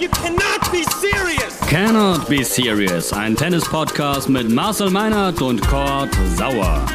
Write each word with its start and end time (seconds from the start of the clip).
You 0.00 0.08
cannot 0.10 0.70
be 0.70 0.84
serious! 0.84 1.58
Cannot 1.68 2.28
Be 2.28 2.44
Serious, 2.44 3.12
ein 3.12 3.34
Tennis-Podcast 3.34 4.28
mit 4.28 4.48
Marcel 4.48 4.90
Meinert 4.90 5.42
und 5.42 5.60
Kurt 5.66 6.10
Sauer. 6.36 6.86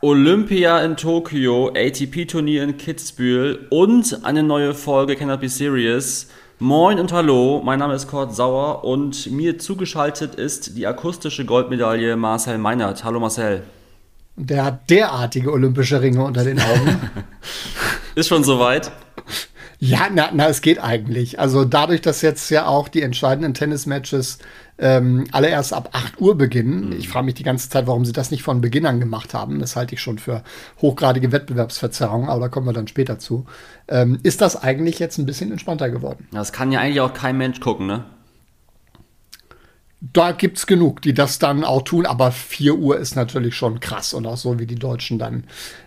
Olympia 0.00 0.84
in 0.84 0.96
Tokio, 0.96 1.70
ATP-Turnier 1.74 2.62
in 2.62 2.76
Kitzbühel 2.76 3.66
und 3.70 4.24
eine 4.24 4.44
neue 4.44 4.74
Folge 4.74 5.16
Cannot 5.16 5.40
Be 5.40 5.48
Serious. 5.48 6.28
Moin 6.58 6.98
und 6.98 7.12
hallo, 7.12 7.60
mein 7.62 7.78
Name 7.78 7.92
ist 7.92 8.08
Kurt 8.08 8.34
Sauer 8.34 8.82
und 8.82 9.30
mir 9.30 9.58
zugeschaltet 9.58 10.36
ist 10.36 10.78
die 10.78 10.86
akustische 10.86 11.44
Goldmedaille 11.44 12.16
Marcel 12.16 12.56
Meinert. 12.56 13.04
Hallo 13.04 13.20
Marcel. 13.20 13.62
Der 14.36 14.64
hat 14.64 14.88
derartige 14.88 15.52
olympische 15.52 16.00
Ringe 16.00 16.24
unter 16.24 16.44
den 16.44 16.58
Augen. 16.58 17.10
Ist 18.14 18.28
schon 18.28 18.42
soweit? 18.42 18.90
Ja, 19.78 20.08
na, 20.12 20.30
na, 20.32 20.48
es 20.48 20.62
geht 20.62 20.82
eigentlich. 20.82 21.38
Also 21.38 21.64
dadurch, 21.64 22.00
dass 22.00 22.22
jetzt 22.22 22.50
ja 22.50 22.66
auch 22.66 22.88
die 22.88 23.02
entscheidenden 23.02 23.54
Tennismatches 23.54 24.38
ähm, 24.78 25.26
alle 25.32 25.48
erst 25.48 25.72
ab 25.72 25.90
8 25.92 26.20
Uhr 26.20 26.36
beginnen. 26.36 26.92
Ich 26.98 27.08
frage 27.08 27.26
mich 27.26 27.34
die 27.34 27.42
ganze 27.42 27.68
Zeit, 27.68 27.86
warum 27.86 28.04
sie 28.04 28.12
das 28.12 28.30
nicht 28.30 28.42
von 28.42 28.60
Beginn 28.60 28.86
an 28.86 29.00
gemacht 29.00 29.34
haben. 29.34 29.58
Das 29.58 29.76
halte 29.76 29.94
ich 29.94 30.00
schon 30.00 30.18
für 30.18 30.42
hochgradige 30.80 31.32
Wettbewerbsverzerrung, 31.32 32.28
aber 32.28 32.42
da 32.42 32.48
kommen 32.48 32.66
wir 32.66 32.72
dann 32.72 32.88
später 32.88 33.18
zu. 33.18 33.46
Ähm, 33.88 34.18
ist 34.22 34.40
das 34.40 34.62
eigentlich 34.62 34.98
jetzt 34.98 35.18
ein 35.18 35.26
bisschen 35.26 35.50
entspannter 35.50 35.90
geworden? 35.90 36.26
Das 36.32 36.52
kann 36.52 36.72
ja 36.72 36.80
eigentlich 36.80 37.00
auch 37.00 37.14
kein 37.14 37.38
Mensch 37.38 37.60
gucken, 37.60 37.86
ne? 37.86 38.04
Da 40.00 40.32
gibt 40.32 40.58
es 40.58 40.66
genug, 40.66 41.00
die 41.00 41.14
das 41.14 41.38
dann 41.38 41.64
auch 41.64 41.82
tun, 41.82 42.04
aber 42.04 42.30
4 42.30 42.74
Uhr 42.74 42.98
ist 42.98 43.16
natürlich 43.16 43.56
schon 43.56 43.80
krass 43.80 44.12
und 44.12 44.26
auch 44.26 44.36
so, 44.36 44.58
wie 44.58 44.66
die 44.66 44.74
Deutschen 44.74 45.18
dann 45.18 45.44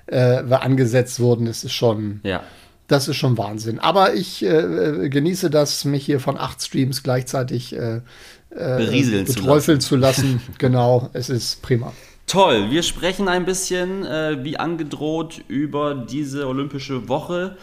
äh, 0.08 0.42
angesetzt 0.52 1.20
wurden, 1.20 1.45
ist 1.45 1.64
es 1.64 1.72
schon. 1.72 2.20
Ja. 2.23 2.42
Das 2.90 3.08
ist 3.08 3.18
schon 3.18 3.38
Wahnsinn. 3.38 3.80
Aber 3.80 4.16
ich 4.16 4.44
äh, 4.44 5.09
genieße 5.09 5.50
das, 5.50 5.86
mich 5.86 6.06
hier 6.06 6.20
von 6.20 6.38
acht 6.38 6.62
Streams 6.62 7.04
gleichzeitig 7.04 7.73
äh, 7.76 8.02
Berieseln 8.50 9.28
zu 9.28 9.36
beträufeln 9.36 9.80
zu 9.80 9.95
lassen. 9.95 10.42
genau, 10.58 11.10
es 11.14 11.30
ist 11.30 11.62
prima. 11.62 11.94
Toll, 12.26 12.72
wir 12.72 12.82
sprechen 12.82 13.28
ein 13.28 13.45
bisschen, 13.45 14.06
äh, 14.06 14.44
wie 14.44 14.58
angedroht, 14.58 15.42
über 15.48 15.94
diese 15.94 16.48
olympische 16.48 17.08
Woche. 17.08 17.58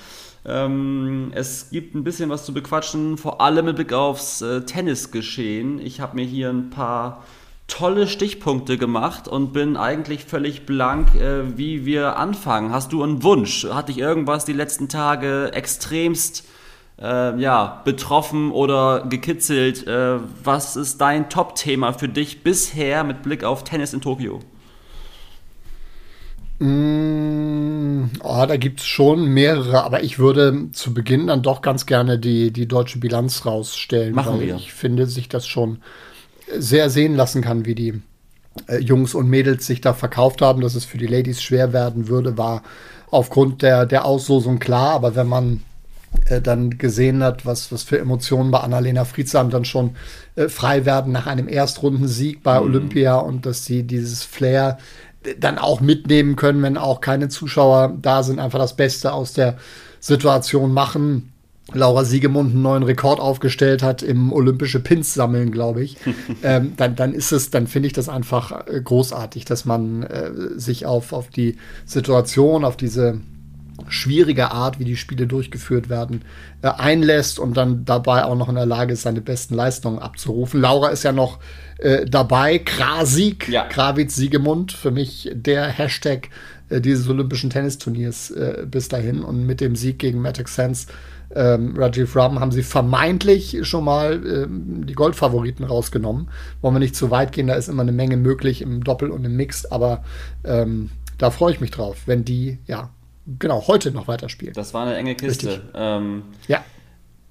Ähm, 0.44 1.32
es 1.34 1.70
gibt 1.70 1.97
ein 1.97 2.04
bisschen 2.04 2.30
was 2.30 2.44
zu 2.44 2.54
bequatschen, 2.54 3.19
vor 3.19 3.41
allem 3.41 3.64
mit 3.64 3.77
Blick 3.77 3.92
aufs 3.92 4.42
äh, 4.42 4.60
Tennisgeschehen. 4.62 5.80
Ich 5.80 6.00
habe 6.00 6.14
mir 6.14 6.24
hier 6.24 6.50
ein 6.50 6.70
paar 6.70 7.24
tolle 7.69 8.06
Stichpunkte 8.06 8.78
gemacht 8.78 9.28
und 9.28 9.53
bin 9.53 9.77
eigentlich 9.77 10.25
völlig 10.25 10.67
blank, 10.67 11.14
äh, 11.14 11.56
wie 11.59 11.84
wir 11.84 12.17
anfangen. 12.17 12.72
Hast 12.72 12.92
du 12.92 13.03
einen 13.03 13.22
Wunsch? 13.22 13.67
Hat 13.69 13.89
dich 13.89 13.98
irgendwas 13.98 14.45
die 14.45 14.53
letzten 14.53 14.89
Tage 14.89 15.50
extremst 15.53 16.44
äh, 17.00 17.39
ja, 17.41 17.83
betroffen 17.84 18.53
oder 18.53 19.06
gekitzelt? 19.09 19.87
Äh, 19.87 20.19
was 20.44 20.77
ist 20.77 21.00
dein 21.00 21.28
Top-Thema 21.28 21.92
für 21.92 22.09
dich 22.09 22.42
bisher 22.42 23.03
mit 23.05 23.22
Blick 23.22 23.42
auf 23.42 23.64
Tennis 23.64 23.92
in 23.92 24.00
Tokio? 24.00 24.41
Mm, 26.59 28.05
oh, 28.22 28.44
da 28.47 28.56
gibt 28.56 28.81
es 28.81 28.87
schon 28.87 29.27
mehrere, 29.27 29.83
aber 29.83 30.03
ich 30.03 30.19
würde 30.19 30.70
zu 30.72 30.94
Beginn 30.94 31.27
dann 31.27 31.42
doch 31.42 31.61
ganz 31.61 31.84
gerne 31.84 32.19
die, 32.19 32.50
die 32.50 32.67
deutsche 32.67 32.98
Bilanz 32.98 33.44
rausstellen, 33.44 34.14
Machen 34.14 34.39
weil 34.39 34.47
wir. 34.47 34.56
ich 34.56 34.72
finde, 34.72 35.06
sich 35.06 35.28
das 35.28 35.47
schon 35.47 35.81
sehr 36.58 36.91
sehen 36.91 37.14
lassen 37.14 37.42
kann, 37.42 37.66
wie 37.66 37.75
die 37.75 38.00
äh, 38.69 38.78
Jungs 38.78 39.14
und 39.14 39.28
Mädels 39.28 39.66
sich 39.66 39.80
da 39.80 39.92
verkauft 39.92 40.42
haben. 40.42 40.61
Dass 40.61 40.75
es 40.75 40.84
für 40.84 40.98
die 40.98 41.06
Ladies 41.06 41.42
schwer 41.42 41.72
werden 41.72 42.08
würde, 42.08 42.38
war 42.38 42.62
aufgrund 43.11 43.62
der, 43.62 43.86
der 43.86 44.05
Auslosung 44.05 44.59
klar, 44.59 44.93
aber 44.93 45.15
wenn 45.15 45.28
man 45.28 45.62
äh, 46.28 46.41
dann 46.41 46.78
gesehen 46.78 47.22
hat, 47.22 47.47
was, 47.47 47.70
was 47.72 47.82
für 47.82 47.98
Emotionen 47.98 48.50
bei 48.50 48.60
Annalena 48.60 49.04
Friedsam 49.04 49.50
dann 49.50 49.65
schon 49.65 49.97
äh, 50.34 50.48
frei 50.48 50.84
werden 50.84 51.12
nach 51.12 51.26
einem 51.26 51.48
Erstrundensieg 51.48 52.43
bei 52.43 52.60
Olympia 52.60 53.16
und 53.16 53.47
dass 53.47 53.65
sie 53.65 53.84
dieses 53.84 54.25
Flair 54.25 54.78
dann 55.38 55.59
auch 55.59 55.81
mitnehmen 55.81 56.37
können, 56.37 56.62
wenn 56.62 56.76
auch 56.76 57.00
keine 57.00 57.28
Zuschauer 57.28 57.97
da 58.00 58.22
sind, 58.22 58.38
einfach 58.38 58.59
das 58.59 58.76
Beste 58.76 59.12
aus 59.12 59.32
der 59.32 59.56
Situation 60.00 60.72
machen. 60.72 61.32
Laura 61.72 62.04
Siegemund 62.04 62.53
einen 62.53 62.62
neuen 62.62 62.82
Rekord 62.84 63.19
aufgestellt 63.19 63.82
hat 63.82 64.03
im 64.03 64.32
olympische 64.32 64.81
Pins 64.81 65.15
sammeln, 65.15 65.50
glaube 65.50 65.82
ich, 65.82 65.97
ähm, 66.43 66.75
dann, 66.77 66.94
dann 66.94 67.12
ist 67.12 67.32
es, 67.32 67.50
dann 67.50 67.66
finde 67.66 67.88
ich 67.88 67.93
das 67.93 68.09
einfach 68.09 68.66
äh, 68.66 68.81
großartig, 68.81 69.44
dass 69.44 69.65
man 69.65 70.03
äh, 70.05 70.31
sich 70.56 70.87
auf, 70.87 71.12
auf 71.12 71.28
die 71.28 71.56
Situation, 71.84 72.65
auf 72.65 72.76
diese 72.76 73.21
schwierige 73.88 74.53
Art, 74.53 74.78
wie 74.78 74.84
die 74.84 74.97
Spiele 74.97 75.26
durchgeführt 75.26 75.88
werden, 75.88 76.22
äh, 76.62 76.69
einlässt 76.69 77.38
und 77.38 77.56
dann 77.56 77.84
dabei 77.84 78.25
auch 78.25 78.37
noch 78.37 78.49
in 78.49 78.55
der 78.55 78.66
Lage 78.66 78.93
ist, 78.94 79.03
seine 79.03 79.21
besten 79.21 79.55
Leistungen 79.55 79.99
abzurufen. 79.99 80.60
Laura 80.60 80.88
ist 80.88 81.03
ja 81.03 81.12
noch 81.12 81.41
äh, 81.78 82.06
dabei, 82.06 82.59
Krasik, 82.59 83.49
Ja. 83.49 83.65
Krawitz 83.65 84.15
Siegemund, 84.15 84.72
für 84.72 84.91
mich 84.91 85.31
der 85.34 85.66
Hashtag 85.66 86.31
äh, 86.69 86.81
dieses 86.81 87.09
olympischen 87.09 87.50
Tennisturniers 87.50 88.31
äh, 88.31 88.66
bis 88.71 88.88
dahin 88.88 89.22
und 89.22 89.44
mit 89.44 89.60
dem 89.60 89.76
Sieg 89.76 89.99
gegen 89.99 90.21
Matic 90.21 90.49
Sense 90.49 90.87
ähm, 91.36 91.74
Rajiv 91.76 92.16
Ram 92.16 92.41
haben 92.41 92.52
sie 92.52 92.62
vermeintlich 92.62 93.58
schon 93.62 93.84
mal 93.84 94.14
ähm, 94.26 94.86
die 94.86 94.94
Goldfavoriten 94.94 95.64
rausgenommen. 95.64 96.28
Wollen 96.60 96.74
wir 96.74 96.80
nicht 96.80 96.97
zu 96.97 97.10
weit 97.10 97.32
gehen, 97.32 97.47
da 97.47 97.54
ist 97.54 97.69
immer 97.69 97.82
eine 97.82 97.92
Menge 97.92 98.16
möglich 98.16 98.62
im 98.62 98.82
Doppel 98.82 99.10
und 99.10 99.24
im 99.24 99.36
Mixed, 99.36 99.70
aber 99.70 100.02
ähm, 100.44 100.91
da 101.19 101.30
freue 101.30 101.52
ich 101.52 101.60
mich 101.60 101.70
drauf, 101.70 102.02
wenn 102.06 102.25
die, 102.25 102.58
ja, 102.66 102.91
genau, 103.38 103.66
heute 103.66 103.91
noch 103.91 104.08
weiterspielen. 104.08 104.54
Das 104.54 104.75
war 104.75 104.86
eine 104.86 104.96
enge 104.96 105.14
Kiste. 105.14 105.62
Ähm, 105.75 106.22
Ja, 106.48 106.64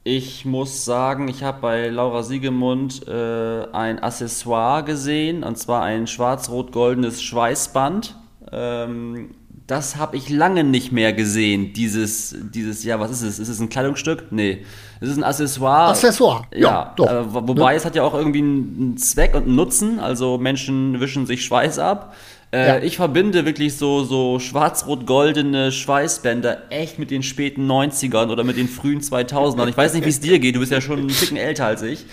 ich 0.08 0.46
muss 0.46 0.86
sagen, 0.86 1.28
ich 1.30 1.42
habe 1.42 1.62
bei 1.62 1.88
Laura 1.88 2.22
Siegemund 2.22 3.08
äh, 3.08 3.66
ein 3.72 3.98
Accessoire 3.98 4.84
gesehen, 4.84 5.44
und 5.44 5.58
zwar 5.58 5.82
ein 5.82 6.06
schwarz-rot-goldenes 6.06 7.24
Schweißband. 7.24 8.16
Ähm, 8.52 9.32
das 9.68 9.96
habe 9.96 10.16
ich 10.16 10.30
lange 10.30 10.64
nicht 10.64 10.92
mehr 10.92 11.12
gesehen, 11.14 11.74
dieses, 11.74 12.36
dieses, 12.54 12.84
ja, 12.84 13.00
was 13.00 13.10
ist 13.12 13.22
es? 13.24 13.40
Ist 13.40 13.50
es 13.50 13.60
ein 13.60 13.70
Kleidungsstück? 13.70 14.26
Nee. 14.32 14.64
Es 15.02 15.10
ist 15.10 15.18
ein 15.18 15.24
Accessoire. 15.24 15.90
Accessoire, 15.90 16.44
ja, 16.54 16.60
Ja, 16.60 16.94
doch. 16.96 17.08
Äh, 17.12 17.34
wo- 17.34 17.48
wobei 17.48 17.76
es 17.76 17.84
hat 17.86 17.96
ja 17.96 18.04
auch 18.04 18.14
irgendwie 18.14 18.40
einen 18.40 18.76
einen 18.80 18.98
Zweck 18.98 19.34
und 19.36 19.44
einen 19.46 19.56
Nutzen. 19.56 20.00
Also 20.00 20.38
Menschen 20.38 21.00
wischen 21.00 21.26
sich 21.26 21.44
Schweiß 21.44 21.80
ab. 21.80 22.16
Äh, 22.52 22.68
Ja. 22.68 22.78
Ich 22.80 22.98
verbinde 22.98 23.46
wirklich 23.46 23.76
so, 23.76 24.04
so 24.04 24.40
schwarz-rot-goldene 24.40 25.72
Schweißbänder 25.72 26.64
echt 26.70 27.00
mit 27.00 27.12
den 27.12 27.24
späten 27.24 27.70
90ern 27.70 28.30
oder 28.30 28.44
mit 28.44 28.58
den 28.58 28.68
frühen 28.68 29.02
2000ern. 29.02 29.68
Ich 29.68 29.78
weiß 29.78 29.94
nicht, 29.94 30.06
wie 30.06 30.10
es 30.10 30.20
dir 30.20 30.40
geht. 30.40 30.56
Du 30.56 30.60
bist 30.60 30.72
ja 30.72 30.82
schon 30.82 31.00
einen 31.00 31.08
Ticken 31.10 31.38
älter 31.38 31.66
als 31.66 31.82
ich. 31.82 32.06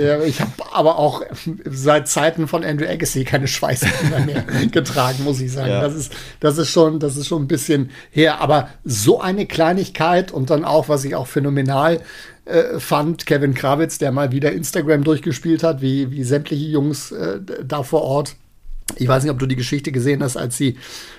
Ja, 0.00 0.20
ich 0.22 0.40
habe 0.40 0.52
aber 0.72 0.98
auch 0.98 1.22
seit 1.64 2.08
Zeiten 2.08 2.48
von 2.48 2.64
Andrew 2.64 2.86
Agassi 2.86 3.24
keine 3.24 3.48
Schweißbänder 3.48 4.20
mehr 4.20 4.42
getragen, 4.70 5.24
muss 5.24 5.40
ich 5.40 5.52
sagen. 5.52 5.70
Ja. 5.70 5.80
Das, 5.80 5.94
ist, 5.94 6.12
das, 6.40 6.58
ist 6.58 6.70
schon, 6.70 6.98
das 7.00 7.16
ist 7.16 7.26
schon 7.26 7.42
ein 7.42 7.48
bisschen 7.48 7.90
her. 8.10 8.40
Aber 8.40 8.68
so 8.84 9.20
eine 9.20 9.46
Kleinigkeit 9.46 10.32
und 10.32 10.50
dann 10.50 10.64
auch, 10.64 10.88
was 10.88 11.04
ich 11.04 11.14
auch 11.14 11.26
phänomenal 11.26 12.00
äh, 12.44 12.78
fand, 12.78 13.26
Kevin 13.26 13.54
Krawitz, 13.54 13.98
der 13.98 14.12
mal 14.12 14.30
wieder 14.32 14.52
Instagram 14.52 15.02
durchgespielt 15.04 15.62
hat, 15.62 15.80
wie, 15.80 16.10
wie 16.10 16.24
sämtliche 16.24 16.66
Jungs 16.66 17.10
äh, 17.12 17.40
da 17.62 17.82
vor 17.82 18.02
Ort. 18.02 18.36
Ich 18.96 19.08
weiß 19.08 19.22
nicht, 19.22 19.32
ob 19.32 19.38
du 19.38 19.46
die 19.46 19.56
Geschichte 19.56 19.92
gesehen 19.92 20.22
hast, 20.22 20.36
als 20.36 20.56
sie 20.56 20.76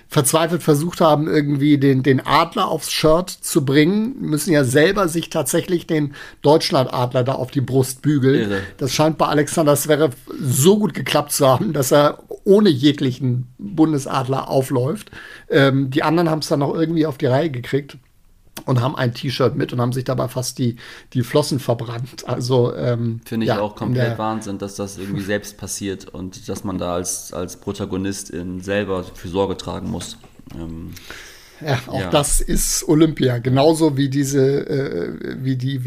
verzweifelt 0.07 0.61
versucht 0.61 1.01
haben, 1.01 1.27
irgendwie 1.27 1.77
den, 1.77 2.03
den 2.03 2.25
Adler 2.25 2.67
aufs 2.67 2.91
Shirt 2.91 3.29
zu 3.29 3.65
bringen, 3.65 4.15
müssen 4.21 4.53
ja 4.53 4.63
selber 4.63 5.07
sich 5.07 5.29
tatsächlich 5.29 5.87
den 5.87 6.13
Deutschlandadler 6.41 7.23
da 7.23 7.33
auf 7.33 7.51
die 7.51 7.61
Brust 7.61 8.01
bügeln. 8.01 8.51
Irre. 8.51 8.61
Das 8.77 8.93
scheint 8.93 9.17
bei 9.17 9.25
Alexander 9.25 9.75
Zverev 9.75 10.15
so 10.39 10.77
gut 10.77 10.93
geklappt 10.93 11.31
zu 11.31 11.47
haben, 11.47 11.73
dass 11.73 11.91
er 11.91 12.19
ohne 12.43 12.69
jeglichen 12.69 13.47
Bundesadler 13.57 14.47
aufläuft. 14.49 15.09
Ähm, 15.49 15.89
die 15.89 16.03
anderen 16.03 16.29
haben 16.29 16.39
es 16.39 16.47
dann 16.47 16.59
noch 16.59 16.75
irgendwie 16.75 17.07
auf 17.07 17.17
die 17.17 17.25
Reihe 17.25 17.49
gekriegt 17.49 17.97
und 18.65 18.81
haben 18.81 18.95
ein 18.95 19.13
T-Shirt 19.13 19.55
mit 19.55 19.73
und 19.73 19.81
haben 19.81 19.91
sich 19.93 20.05
dabei 20.05 20.27
fast 20.29 20.57
die, 20.59 20.77
die 21.13 21.23
Flossen 21.23 21.59
verbrannt. 21.59 22.27
Also 22.27 22.73
ähm, 22.75 23.19
Finde 23.25 23.45
ich 23.45 23.49
ja, 23.49 23.59
auch 23.59 23.73
in 23.73 23.77
komplett 23.77 24.07
der- 24.11 24.17
Wahnsinn, 24.17 24.57
dass 24.57 24.75
das 24.75 24.97
irgendwie 24.97 25.23
selbst 25.23 25.57
passiert 25.57 26.07
und 26.07 26.47
dass 26.47 26.63
man 26.63 26.77
da 26.77 26.95
als, 26.95 27.33
als 27.33 27.57
Protagonistin 27.57 28.61
selber 28.61 29.03
für 29.03 29.27
Sorge 29.27 29.57
tragen 29.57 29.89
muss. 29.91 30.17
Ähm, 30.55 30.91
Ja, 31.65 31.79
auch 31.87 32.01
Ja. 32.01 32.09
das 32.09 32.41
ist 32.41 32.85
Olympia. 32.87 33.37
Genauso 33.37 33.95
wie 33.95 34.09
diese, 34.09 34.67
äh, 34.67 35.37
wie 35.41 35.55
die 35.55 35.85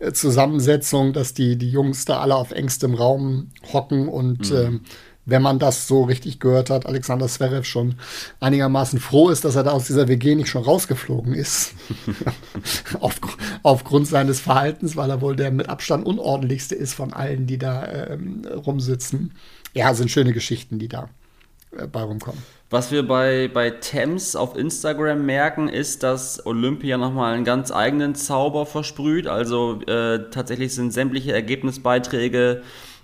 WG-Zusammensetzung, 0.00 1.12
dass 1.12 1.34
die, 1.34 1.56
die 1.56 1.70
Jungs 1.70 2.04
da 2.04 2.20
alle 2.20 2.34
auf 2.34 2.50
engstem 2.50 2.94
Raum 2.94 3.50
hocken 3.72 4.08
und 4.08 4.50
Mhm. 4.50 4.56
ähm, 4.56 4.80
wenn 5.24 5.42
man 5.42 5.58
das 5.58 5.86
so 5.86 6.02
richtig 6.02 6.40
gehört 6.40 6.70
hat, 6.70 6.86
Alexander 6.86 7.28
Zverev 7.28 7.64
schon 7.64 7.94
einigermaßen 8.40 8.98
froh 8.98 9.28
ist, 9.28 9.44
dass 9.44 9.54
er 9.54 9.62
da 9.62 9.70
aus 9.70 9.86
dieser 9.86 10.08
WG 10.08 10.34
nicht 10.34 10.48
schon 10.48 10.64
rausgeflogen 10.64 11.34
ist. 11.34 11.74
Auf, 13.00 13.20
aufgrund 13.62 14.06
seines 14.08 14.40
Verhaltens, 14.40 14.96
weil 14.96 15.10
er 15.10 15.20
wohl 15.20 15.36
der 15.36 15.50
mit 15.50 15.68
Abstand 15.68 16.06
unordentlichste 16.06 16.74
ist 16.74 16.94
von 16.94 17.12
allen, 17.12 17.46
die 17.46 17.58
da 17.58 17.86
ähm, 17.86 18.42
rumsitzen. 18.44 19.32
Ja, 19.74 19.94
sind 19.94 20.10
schöne 20.10 20.32
Geschichten, 20.32 20.78
die 20.78 20.88
da 20.88 21.08
äh, 21.76 21.86
bei 21.86 22.02
rumkommen. 22.02 22.42
Was 22.70 22.90
wir 22.90 23.06
bei, 23.06 23.50
bei 23.52 23.70
Thames 23.70 24.34
auf 24.34 24.56
Instagram 24.56 25.26
merken, 25.26 25.68
ist, 25.68 26.02
dass 26.02 26.44
Olympia 26.46 26.96
nochmal 26.96 27.34
einen 27.34 27.44
ganz 27.44 27.70
eigenen 27.70 28.14
Zauber 28.14 28.64
versprüht. 28.64 29.26
Also 29.26 29.82
äh, 29.82 30.30
tatsächlich 30.30 30.74
sind 30.74 30.92
sämtliche 30.92 31.32
Ergebnisbeiträge 31.32 32.62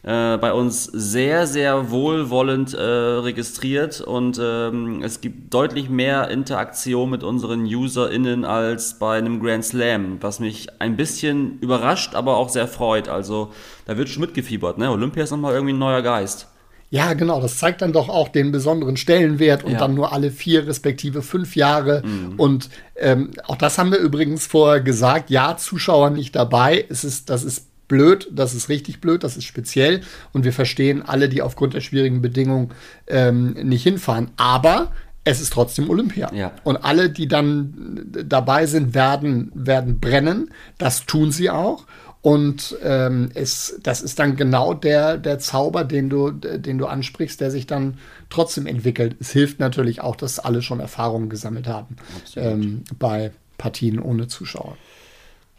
äh, 0.08 0.38
bei 0.38 0.54
uns 0.54 0.84
sehr, 0.84 1.46
sehr 1.46 1.90
wohlwollend 1.90 2.72
äh, 2.72 2.80
registriert 2.80 4.00
und 4.00 4.40
ähm, 4.42 5.02
es 5.02 5.20
gibt 5.20 5.52
deutlich 5.52 5.90
mehr 5.90 6.30
Interaktion 6.30 7.10
mit 7.10 7.22
unseren 7.22 7.66
UserInnen 7.66 8.46
als 8.46 8.98
bei 8.98 9.18
einem 9.18 9.38
Grand 9.38 9.66
Slam, 9.66 10.16
was 10.22 10.40
mich 10.40 10.68
ein 10.80 10.96
bisschen 10.96 11.58
überrascht, 11.58 12.14
aber 12.14 12.38
auch 12.38 12.48
sehr 12.48 12.68
freut. 12.68 13.10
Also 13.10 13.52
da 13.84 13.98
wird 13.98 14.08
schon 14.08 14.22
mitgefiebert. 14.22 14.78
Ne? 14.78 14.90
Olympia 14.90 15.24
ist 15.24 15.30
nochmal 15.30 15.52
irgendwie 15.52 15.74
ein 15.74 15.78
neuer 15.78 16.00
Geist. 16.00 16.48
Ja, 16.88 17.12
genau. 17.12 17.38
Das 17.42 17.58
zeigt 17.58 17.82
dann 17.82 17.92
doch 17.92 18.08
auch 18.08 18.28
den 18.30 18.50
besonderen 18.50 18.96
Stellenwert 18.96 19.62
und 19.62 19.72
ja. 19.72 19.78
dann 19.78 19.92
nur 19.92 20.14
alle 20.14 20.30
vier 20.30 20.66
respektive 20.66 21.20
fünf 21.20 21.54
Jahre. 21.54 22.02
Mhm. 22.02 22.34
Und 22.38 22.70
ähm, 22.96 23.32
auch 23.46 23.56
das 23.56 23.76
haben 23.76 23.90
wir 23.90 23.98
übrigens 23.98 24.46
vorher 24.46 24.80
gesagt. 24.80 25.28
Ja, 25.28 25.58
Zuschauer 25.58 26.08
nicht 26.08 26.34
dabei. 26.34 26.86
Es 26.88 27.04
ist, 27.04 27.28
das 27.28 27.44
ist 27.44 27.67
blöd, 27.88 28.28
das 28.30 28.54
ist 28.54 28.68
richtig 28.68 29.00
blöd, 29.00 29.24
das 29.24 29.36
ist 29.36 29.44
speziell. 29.44 30.02
Und 30.32 30.44
wir 30.44 30.52
verstehen 30.52 31.02
alle, 31.02 31.28
die 31.28 31.42
aufgrund 31.42 31.74
der 31.74 31.80
schwierigen 31.80 32.22
Bedingungen 32.22 32.70
ähm, 33.06 33.52
nicht 33.52 33.82
hinfahren. 33.82 34.30
Aber 34.36 34.92
es 35.24 35.40
ist 35.40 35.52
trotzdem 35.52 35.90
Olympia. 35.90 36.32
Ja. 36.32 36.52
Und 36.64 36.76
alle, 36.78 37.10
die 37.10 37.28
dann 37.28 38.04
dabei 38.24 38.66
sind, 38.66 38.94
werden, 38.94 39.50
werden 39.54 40.00
brennen. 40.00 40.50
Das 40.78 41.06
tun 41.06 41.32
sie 41.32 41.50
auch. 41.50 41.86
Und 42.20 42.76
ähm, 42.82 43.30
es, 43.34 43.78
das 43.82 44.02
ist 44.02 44.18
dann 44.18 44.36
genau 44.36 44.74
der, 44.74 45.18
der 45.18 45.38
Zauber, 45.38 45.84
den 45.84 46.10
du, 46.10 46.30
den 46.30 46.78
du 46.78 46.86
ansprichst, 46.86 47.40
der 47.40 47.50
sich 47.50 47.66
dann 47.66 47.98
trotzdem 48.28 48.66
entwickelt. 48.66 49.16
Es 49.20 49.30
hilft 49.30 49.60
natürlich 49.60 50.00
auch, 50.00 50.16
dass 50.16 50.38
alle 50.38 50.62
schon 50.62 50.80
Erfahrungen 50.80 51.28
gesammelt 51.28 51.68
haben 51.68 51.96
ähm, 52.36 52.82
bei 52.98 53.30
Partien 53.56 54.00
ohne 54.00 54.26
Zuschauer. 54.26 54.76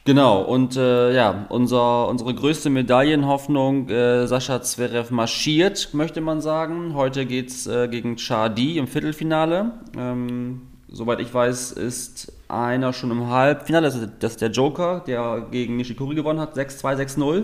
Genau, 0.05 0.41
und 0.41 0.75
äh, 0.75 1.13
ja, 1.13 1.45
unser, 1.49 2.07
unsere 2.07 2.33
größte 2.33 2.69
Medaillenhoffnung, 2.69 3.89
äh, 3.89 4.27
Sascha 4.27 4.61
Zverev 4.61 5.11
marschiert, 5.11 5.89
möchte 5.93 6.21
man 6.21 6.41
sagen. 6.41 6.95
Heute 6.95 7.25
geht 7.25 7.49
es 7.49 7.67
äh, 7.67 7.87
gegen 7.87 8.15
Chardy 8.15 8.77
im 8.77 8.87
Viertelfinale. 8.87 9.71
Ähm, 9.97 10.61
soweit 10.87 11.19
ich 11.19 11.33
weiß, 11.33 11.73
ist 11.73 12.31
einer 12.47 12.93
schon 12.93 13.11
im 13.11 13.29
Halbfinale, 13.29 13.85
das 13.85 13.95
ist, 13.95 14.09
das 14.19 14.31
ist 14.31 14.41
der 14.41 14.49
Joker, 14.49 15.03
der 15.05 15.45
gegen 15.51 15.77
Nishikori 15.77 16.15
gewonnen 16.15 16.39
hat, 16.39 16.57
6-2, 16.57 16.95
6-0. 17.17 17.43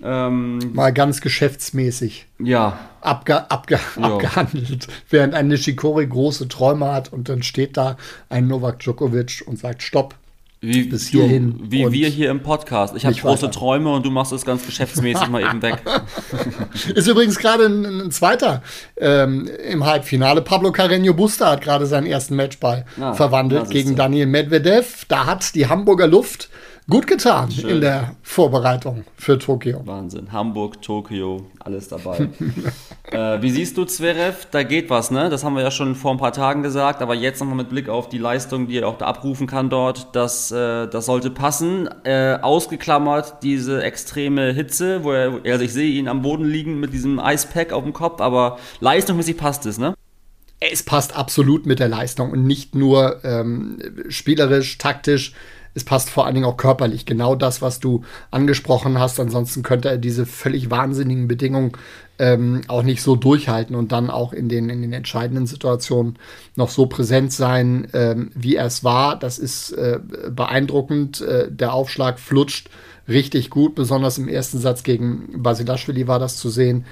Ähm, 0.00 0.60
Mal 0.74 0.92
ganz 0.92 1.20
geschäftsmäßig 1.20 2.26
ja. 2.38 2.78
abge, 3.00 3.50
abge, 3.50 3.80
ja. 3.96 4.02
abgehandelt, 4.02 4.86
während 5.10 5.34
ein 5.34 5.48
Nishikori 5.48 6.06
große 6.06 6.46
Träume 6.46 6.92
hat 6.92 7.12
und 7.12 7.28
dann 7.28 7.42
steht 7.42 7.76
da 7.76 7.96
ein 8.28 8.46
Novak 8.46 8.78
Djokovic 8.78 9.42
und 9.46 9.58
sagt 9.58 9.82
Stopp, 9.82 10.14
wie, 10.60 10.84
bis 10.84 11.06
hierhin. 11.08 11.58
Du, 11.58 11.70
wie 11.70 11.92
wir 11.92 12.08
hier 12.08 12.30
im 12.30 12.42
Podcast. 12.42 12.96
Ich 12.96 13.06
habe 13.06 13.14
große 13.14 13.42
weiter. 13.42 13.52
Träume 13.52 13.92
und 13.92 14.04
du 14.04 14.10
machst 14.10 14.32
es 14.32 14.44
ganz 14.44 14.66
geschäftsmäßig 14.66 15.28
mal 15.28 15.42
eben 15.42 15.62
weg. 15.62 15.82
Ist 16.94 17.06
übrigens 17.06 17.38
gerade 17.38 17.66
ein, 17.66 17.84
ein, 17.84 18.10
zweiter 18.10 18.62
ähm, 18.96 19.48
im 19.68 19.86
Halbfinale. 19.86 20.42
Pablo 20.42 20.70
Carreño 20.70 21.12
Busta 21.12 21.52
hat 21.52 21.60
gerade 21.60 21.86
seinen 21.86 22.06
ersten 22.06 22.34
Matchball 22.34 22.86
ah, 23.00 23.14
verwandelt 23.14 23.70
gegen 23.70 23.94
Daniel 23.94 24.26
Medvedev. 24.26 25.04
Da 25.06 25.26
hat 25.26 25.54
die 25.54 25.68
Hamburger 25.68 26.08
Luft 26.08 26.50
Gut 26.90 27.06
getan 27.06 27.50
Schön. 27.50 27.68
in 27.68 27.80
der 27.82 28.16
Vorbereitung 28.22 29.04
für 29.14 29.38
Tokio. 29.38 29.82
Wahnsinn. 29.84 30.32
Hamburg, 30.32 30.80
Tokio, 30.80 31.44
alles 31.58 31.88
dabei. 31.88 32.30
äh, 33.12 33.42
wie 33.42 33.50
siehst 33.50 33.76
du 33.76 33.84
Zverev? 33.84 34.46
Da 34.50 34.62
geht 34.62 34.88
was, 34.88 35.10
ne? 35.10 35.28
Das 35.28 35.44
haben 35.44 35.54
wir 35.54 35.62
ja 35.62 35.70
schon 35.70 35.94
vor 35.94 36.12
ein 36.12 36.16
paar 36.16 36.32
Tagen 36.32 36.62
gesagt, 36.62 37.02
aber 37.02 37.14
jetzt 37.14 37.40
nochmal 37.40 37.56
mit 37.56 37.68
Blick 37.68 37.90
auf 37.90 38.08
die 38.08 38.16
Leistung, 38.16 38.68
die 38.68 38.78
er 38.78 38.88
auch 38.88 38.96
da 38.96 39.04
abrufen 39.04 39.46
kann 39.46 39.68
dort, 39.68 40.16
das, 40.16 40.50
äh, 40.50 40.86
das 40.86 41.04
sollte 41.04 41.30
passen. 41.30 41.90
Äh, 42.04 42.38
ausgeklammert 42.40 43.42
diese 43.42 43.82
extreme 43.82 44.54
Hitze, 44.54 45.04
wo 45.04 45.12
er, 45.12 45.40
also 45.44 45.62
ich 45.66 45.74
sehe 45.74 45.90
ihn 45.90 46.08
am 46.08 46.22
Boden 46.22 46.46
liegen 46.46 46.80
mit 46.80 46.94
diesem 46.94 47.18
Eispack 47.18 47.74
auf 47.74 47.84
dem 47.84 47.92
Kopf, 47.92 48.22
aber 48.22 48.58
leistungsmäßig 48.80 49.36
passt 49.36 49.66
es, 49.66 49.76
ne? 49.76 49.92
Es 50.58 50.82
passt 50.82 51.14
absolut 51.14 51.66
mit 51.66 51.80
der 51.80 51.88
Leistung 51.88 52.32
und 52.32 52.46
nicht 52.46 52.74
nur 52.74 53.22
ähm, 53.24 53.78
spielerisch, 54.08 54.78
taktisch 54.78 55.34
es 55.74 55.84
passt 55.84 56.10
vor 56.10 56.26
allen 56.26 56.34
Dingen 56.34 56.46
auch 56.46 56.56
körperlich. 56.56 57.06
Genau 57.06 57.34
das, 57.34 57.62
was 57.62 57.80
du 57.80 58.02
angesprochen 58.30 58.98
hast. 58.98 59.20
Ansonsten 59.20 59.62
könnte 59.62 59.88
er 59.88 59.98
diese 59.98 60.26
völlig 60.26 60.70
wahnsinnigen 60.70 61.28
Bedingungen 61.28 61.72
ähm, 62.18 62.62
auch 62.68 62.82
nicht 62.82 63.02
so 63.02 63.16
durchhalten 63.16 63.76
und 63.76 63.92
dann 63.92 64.10
auch 64.10 64.32
in 64.32 64.48
den, 64.48 64.70
in 64.70 64.82
den 64.82 64.92
entscheidenden 64.92 65.46
Situationen 65.46 66.18
noch 66.56 66.70
so 66.70 66.86
präsent 66.86 67.32
sein, 67.32 67.88
ähm, 67.92 68.30
wie 68.34 68.56
er 68.56 68.66
es 68.66 68.82
war. 68.82 69.18
Das 69.18 69.38
ist 69.38 69.72
äh, 69.72 70.00
beeindruckend. 70.30 71.20
Äh, 71.20 71.50
der 71.50 71.72
Aufschlag 71.72 72.18
flutscht 72.18 72.70
richtig 73.08 73.50
gut, 73.50 73.74
besonders 73.74 74.18
im 74.18 74.28
ersten 74.28 74.58
Satz 74.58 74.82
gegen 74.82 75.42
Basilashvili 75.42 76.08
war 76.08 76.18
das 76.18 76.36
zu 76.36 76.50
sehen. 76.50 76.84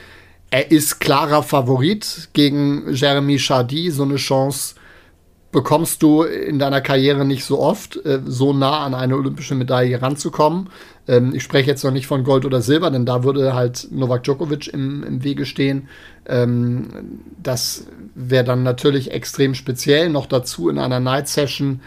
Er 0.51 0.71
ist 0.71 1.01
klarer 1.01 1.43
Favorit 1.43 2.29
gegen 2.33 2.95
Jeremy 2.95 3.39
Chardy, 3.39 3.91
so 3.91 4.05
eine 4.05 4.17
Chance 4.17 4.77
bekommst 5.57 6.03
du 6.03 6.23
in 6.23 6.59
deiner 6.59 6.83
Karriere 6.83 7.25
nicht 7.25 7.43
so 7.43 7.59
oft, 7.59 7.97
äh, 8.05 8.21
so 8.27 8.53
nah 8.53 8.85
an 8.85 8.93
eine 8.93 9.17
olympische 9.17 9.55
Medaille 9.55 10.03
ranzukommen. 10.03 10.69
Ähm, 11.09 11.35
ich 11.35 11.45
spreche 11.45 11.71
jetzt 11.71 11.83
noch 11.83 11.93
nicht 11.93 12.07
von 12.07 12.25
Gold 12.25 12.45
oder 12.45 12.61
Silber, 12.61 12.91
denn 12.91 13.07
da 13.07 13.25
würde 13.25 13.55
halt 13.55 13.89
Novak 13.91 14.23
Djokovic 14.25 14.69
im, 14.69 15.03
im 15.03 15.25
Wege 15.25 15.47
stehen. 15.47 15.89
Ähm, 16.27 16.89
das 17.43 17.87
wäre 18.15 18.45
dann 18.45 18.65
natürlich 18.65 19.13
extrem 19.13 19.55
speziell. 19.55 20.11
Noch 20.11 20.27
dazu 20.27 20.69
in 20.69 20.79
einer 20.79 21.01
Night 21.01 21.27
Session 21.27 21.81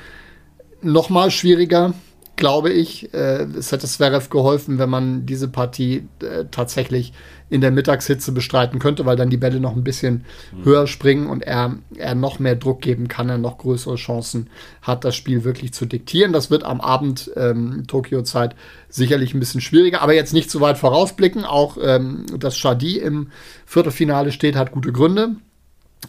noch 0.81 1.11
mal 1.11 1.29
schwieriger 1.29 1.93
glaube 2.39 2.71
ich. 2.71 3.13
Äh, 3.13 3.43
es 3.57 3.71
hätte 3.71 3.85
Zverev 3.85 4.29
geholfen, 4.29 4.79
wenn 4.79 4.89
man 4.89 5.25
diese 5.27 5.47
Partie 5.47 6.07
äh, 6.21 6.45
tatsächlich 6.49 7.13
in 7.49 7.61
der 7.61 7.71
Mittagshitze 7.71 8.31
bestreiten 8.31 8.79
könnte, 8.79 9.05
weil 9.05 9.15
dann 9.15 9.29
die 9.29 9.37
Bälle 9.37 9.59
noch 9.59 9.75
ein 9.75 9.83
bisschen 9.83 10.25
mhm. 10.51 10.65
höher 10.65 10.87
springen 10.87 11.27
und 11.27 11.43
er, 11.43 11.77
er 11.95 12.15
noch 12.15 12.39
mehr 12.39 12.55
Druck 12.55 12.81
geben 12.81 13.07
kann, 13.07 13.29
er 13.29 13.37
noch 13.37 13.57
größere 13.57 13.95
Chancen 13.95 14.49
hat, 14.81 15.03
das 15.03 15.15
Spiel 15.15 15.43
wirklich 15.43 15.73
zu 15.73 15.85
diktieren. 15.85 16.31
Das 16.31 16.49
wird 16.49 16.63
am 16.63 16.79
Abend 16.81 17.29
ähm, 17.35 17.83
Tokio-Zeit 17.87 18.55
sicherlich 18.87 19.33
ein 19.33 19.39
bisschen 19.39 19.61
schwieriger, 19.61 20.01
aber 20.01 20.13
jetzt 20.13 20.33
nicht 20.33 20.49
zu 20.49 20.61
weit 20.61 20.77
vorausblicken. 20.77 21.43
Auch 21.43 21.77
ähm, 21.81 22.25
dass 22.37 22.57
Shadi 22.57 22.97
im 22.97 23.31
Viertelfinale 23.65 24.31
steht, 24.31 24.55
hat 24.55 24.71
gute 24.71 24.91
Gründe. 24.91 25.35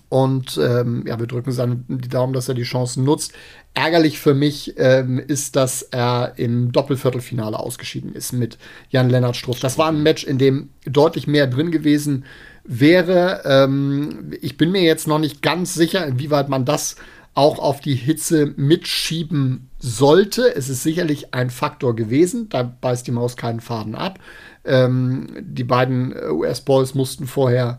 Und 0.08 0.58
ähm, 0.62 1.04
ja, 1.06 1.18
wir 1.18 1.26
drücken 1.26 1.52
seine, 1.52 1.82
die 1.88 2.08
Daumen, 2.08 2.32
dass 2.32 2.48
er 2.48 2.54
die 2.54 2.62
Chancen 2.62 3.04
nutzt. 3.04 3.32
Ärgerlich 3.74 4.18
für 4.18 4.34
mich 4.34 4.74
ähm, 4.76 5.18
ist, 5.18 5.56
dass 5.56 5.82
er 5.82 6.32
im 6.36 6.72
Doppelviertelfinale 6.72 7.58
ausgeschieden 7.58 8.14
ist 8.14 8.32
mit 8.32 8.58
Jan-Lennart 8.90 9.36
Struff. 9.36 9.60
Das 9.60 9.78
war 9.78 9.88
ein 9.88 10.02
Match, 10.02 10.24
in 10.24 10.38
dem 10.38 10.70
deutlich 10.84 11.26
mehr 11.26 11.46
drin 11.46 11.70
gewesen 11.70 12.24
wäre. 12.64 13.42
Ähm, 13.44 14.32
ich 14.40 14.56
bin 14.56 14.72
mir 14.72 14.82
jetzt 14.82 15.06
noch 15.06 15.18
nicht 15.18 15.42
ganz 15.42 15.74
sicher, 15.74 16.06
inwieweit 16.06 16.48
man 16.48 16.64
das 16.64 16.96
auch 17.34 17.58
auf 17.60 17.80
die 17.80 17.94
Hitze 17.94 18.52
mitschieben 18.56 19.70
sollte. 19.78 20.54
Es 20.54 20.68
ist 20.68 20.82
sicherlich 20.82 21.32
ein 21.32 21.50
Faktor 21.50 21.94
gewesen. 21.94 22.48
Da 22.48 22.62
beißt 22.62 23.06
die 23.06 23.12
Maus 23.12 23.36
keinen 23.36 23.60
Faden 23.60 23.94
ab. 23.94 24.18
Ähm, 24.64 25.28
die 25.40 25.64
beiden 25.64 26.14
US-Boys 26.32 26.94
mussten 26.94 27.26
vorher 27.26 27.78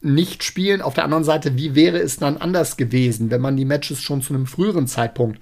nicht 0.00 0.44
spielen. 0.44 0.82
Auf 0.82 0.94
der 0.94 1.04
anderen 1.04 1.24
Seite, 1.24 1.56
wie 1.56 1.74
wäre 1.74 1.98
es 1.98 2.16
dann 2.16 2.36
anders 2.36 2.76
gewesen, 2.76 3.30
wenn 3.30 3.40
man 3.40 3.56
die 3.56 3.64
Matches 3.64 4.00
schon 4.00 4.22
zu 4.22 4.34
einem 4.34 4.46
früheren 4.46 4.86
Zeitpunkt 4.86 5.40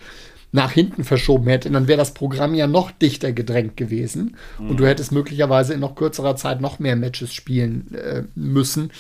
nach 0.53 0.73
hinten 0.73 1.05
verschoben 1.05 1.49
hätte, 1.49 1.71
dann 1.71 1.89
wäre 1.89 1.99
das 1.99 2.15
Programm 2.15 2.55
ja 2.55 2.67
noch 2.67 2.91
dichter 2.91 3.33
gedrängt 3.33 3.77
gewesen 3.77 4.37
mhm. 4.59 4.71
und 4.71 4.81
du 4.81 4.87
hättest 4.87 5.13
möglicherweise 5.13 5.75
in 5.75 5.81
noch 5.81 5.95
kürzerer 5.97 6.37
Zeit 6.37 6.61
noch 6.61 6.79
mehr 6.79 6.97
Matches 6.97 7.35
spielen 7.35 7.95
äh, 7.95 8.23
müssen. 8.35 8.91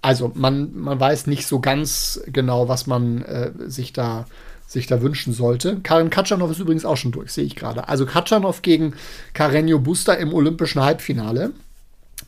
Also 0.00 0.32
man, 0.34 0.74
man 0.74 0.98
weiß 0.98 1.26
nicht 1.26 1.46
so 1.46 1.60
ganz 1.60 2.22
genau, 2.26 2.68
was 2.68 2.86
man 2.86 3.22
äh, 3.22 3.50
sich 3.66 3.92
da 3.92 4.26
sich 4.66 4.86
da 4.86 5.02
wünschen 5.02 5.32
sollte. 5.32 5.78
Karin 5.82 6.10
Katschanov 6.10 6.50
ist 6.50 6.58
übrigens 6.58 6.84
auch 6.84 6.96
schon 6.96 7.12
durch, 7.12 7.30
sehe 7.30 7.44
ich 7.44 7.54
gerade. 7.54 7.88
Also 7.88 8.06
Katschanov 8.06 8.62
gegen 8.62 8.94
Carreño 9.34 9.78
Busta 9.78 10.14
im 10.14 10.32
olympischen 10.32 10.82
Halbfinale. 10.82 11.52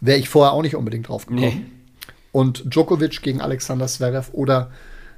Wäre 0.00 0.18
ich 0.18 0.28
vorher 0.28 0.52
auch 0.52 0.62
nicht 0.62 0.76
unbedingt 0.76 1.08
drauf 1.08 1.26
gekommen. 1.26 1.40
Nee. 1.40 1.75
Und 2.32 2.64
Djokovic 2.66 3.22
gegen 3.22 3.40
Alexander 3.40 3.86
Zverev 3.86 4.30
oder 4.32 4.70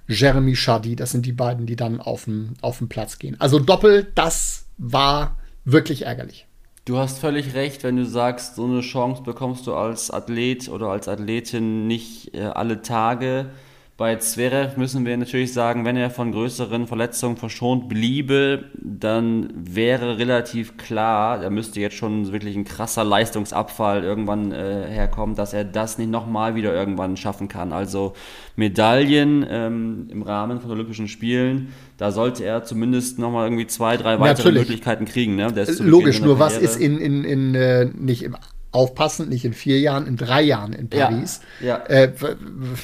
Jeremy 0.06 0.54
Chardy, 0.54 0.96
das 0.96 1.10
sind 1.10 1.26
die 1.26 1.32
beiden, 1.32 1.66
die 1.66 1.76
dann 1.76 2.00
auf 2.00 2.24
den, 2.24 2.54
auf 2.62 2.78
den 2.78 2.88
Platz 2.88 3.18
gehen. 3.18 3.36
Also 3.38 3.58
Doppel, 3.58 4.10
das 4.14 4.66
war 4.78 5.36
wirklich 5.64 6.02
ärgerlich. 6.06 6.46
Du 6.86 6.96
hast 6.96 7.18
völlig 7.18 7.54
recht, 7.54 7.84
wenn 7.84 7.96
du 7.96 8.06
sagst, 8.06 8.54
so 8.56 8.64
eine 8.64 8.80
Chance 8.80 9.22
bekommst 9.22 9.66
du 9.66 9.74
als 9.74 10.10
Athlet 10.10 10.70
oder 10.70 10.88
als 10.88 11.06
Athletin 11.06 11.86
nicht 11.86 12.34
äh, 12.34 12.44
alle 12.44 12.80
Tage. 12.80 13.50
Bei 13.98 14.14
Zverev 14.14 14.76
müssen 14.76 15.04
wir 15.04 15.16
natürlich 15.16 15.52
sagen, 15.52 15.84
wenn 15.84 15.96
er 15.96 16.08
von 16.08 16.30
größeren 16.30 16.86
Verletzungen 16.86 17.36
verschont 17.36 17.88
bliebe, 17.88 18.66
dann 18.74 19.52
wäre 19.56 20.18
relativ 20.18 20.76
klar, 20.76 21.40
da 21.40 21.50
müsste 21.50 21.80
jetzt 21.80 21.96
schon 21.96 22.30
wirklich 22.30 22.54
ein 22.54 22.64
krasser 22.64 23.02
Leistungsabfall 23.02 24.04
irgendwann 24.04 24.52
äh, 24.52 24.86
herkommen, 24.88 25.34
dass 25.34 25.52
er 25.52 25.64
das 25.64 25.98
nicht 25.98 26.12
nochmal 26.12 26.54
wieder 26.54 26.72
irgendwann 26.72 27.16
schaffen 27.16 27.48
kann. 27.48 27.72
Also 27.72 28.12
Medaillen 28.54 29.44
ähm, 29.50 30.06
im 30.12 30.22
Rahmen 30.22 30.60
von 30.60 30.70
Olympischen 30.70 31.08
Spielen, 31.08 31.72
da 31.96 32.12
sollte 32.12 32.44
er 32.44 32.62
zumindest 32.62 33.18
nochmal 33.18 33.46
irgendwie 33.46 33.66
zwei, 33.66 33.96
drei 33.96 34.20
weitere 34.20 34.44
Natürlich. 34.44 34.60
Möglichkeiten 34.60 35.06
kriegen. 35.06 35.34
Ne? 35.34 35.52
Logisch, 35.80 36.20
nur 36.20 36.38
was 36.38 36.56
ist 36.56 36.76
in, 36.76 36.98
in, 36.98 37.24
in 37.24 37.56
äh, 37.56 37.86
nicht 37.86 38.22
im 38.22 38.36
aufpassen, 38.70 39.28
nicht 39.30 39.44
in 39.44 39.54
vier 39.54 39.80
Jahren, 39.80 40.06
in 40.06 40.16
drei 40.16 40.42
Jahren 40.42 40.72
in 40.74 40.88
Ja, 40.92 41.06
Paris. 41.06 41.40
ja. 41.60 41.84
Äh, 41.86 42.12
w- 42.20 42.34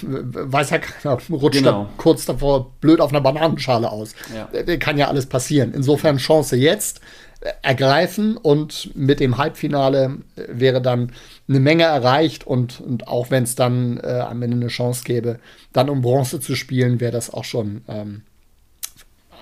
w- 0.03 0.53
weiß 0.53 0.71
ja 0.71 0.79
keiner, 0.79 1.19
rutscht 1.31 1.59
Genau. 1.59 1.85
da 1.85 1.91
kurz 1.99 2.25
davor 2.25 2.73
blöd 2.81 3.00
auf 3.00 3.11
einer 3.11 3.21
Bananenschale 3.21 3.91
aus. 3.91 4.14
Ja. 4.35 4.49
Äh, 4.59 4.79
Kann 4.79 4.97
ja 4.99 5.09
alles 5.09 5.26
passieren. 5.26 5.73
Insofern 5.75 6.17
Chance 6.17 6.57
jetzt 6.57 7.00
äh, 7.41 7.50
ergreifen 7.62 8.37
und 8.38 8.91
mit 8.97 9.21
dem 9.21 9.37
Halbfinale 9.37 10.19
äh, 10.37 10.43
wäre 10.49 10.81
dann 10.81 11.12
eine 11.49 11.61
Menge 11.61 11.83
erreicht 11.85 12.47
und, 12.47 12.81
und 12.81 13.07
auch 13.07 13.31
wenn 13.31 13.43
es 13.45 13.55
dann 13.55 13.99
äh, 14.03 14.21
am 14.21 14.41
Ende 14.41 14.57
eine 14.57 14.69
Chance 14.69 15.05
gäbe, 15.05 15.38
dann 15.75 15.91
um 15.91 16.00
Bronze 16.00 16.41
zu 16.41 16.57
spielen, 16.57 16.99
wäre 17.00 17.12
das 17.12 17.29
auch 17.33 17.45
schon 17.45 17.83
ähm, 17.88 18.23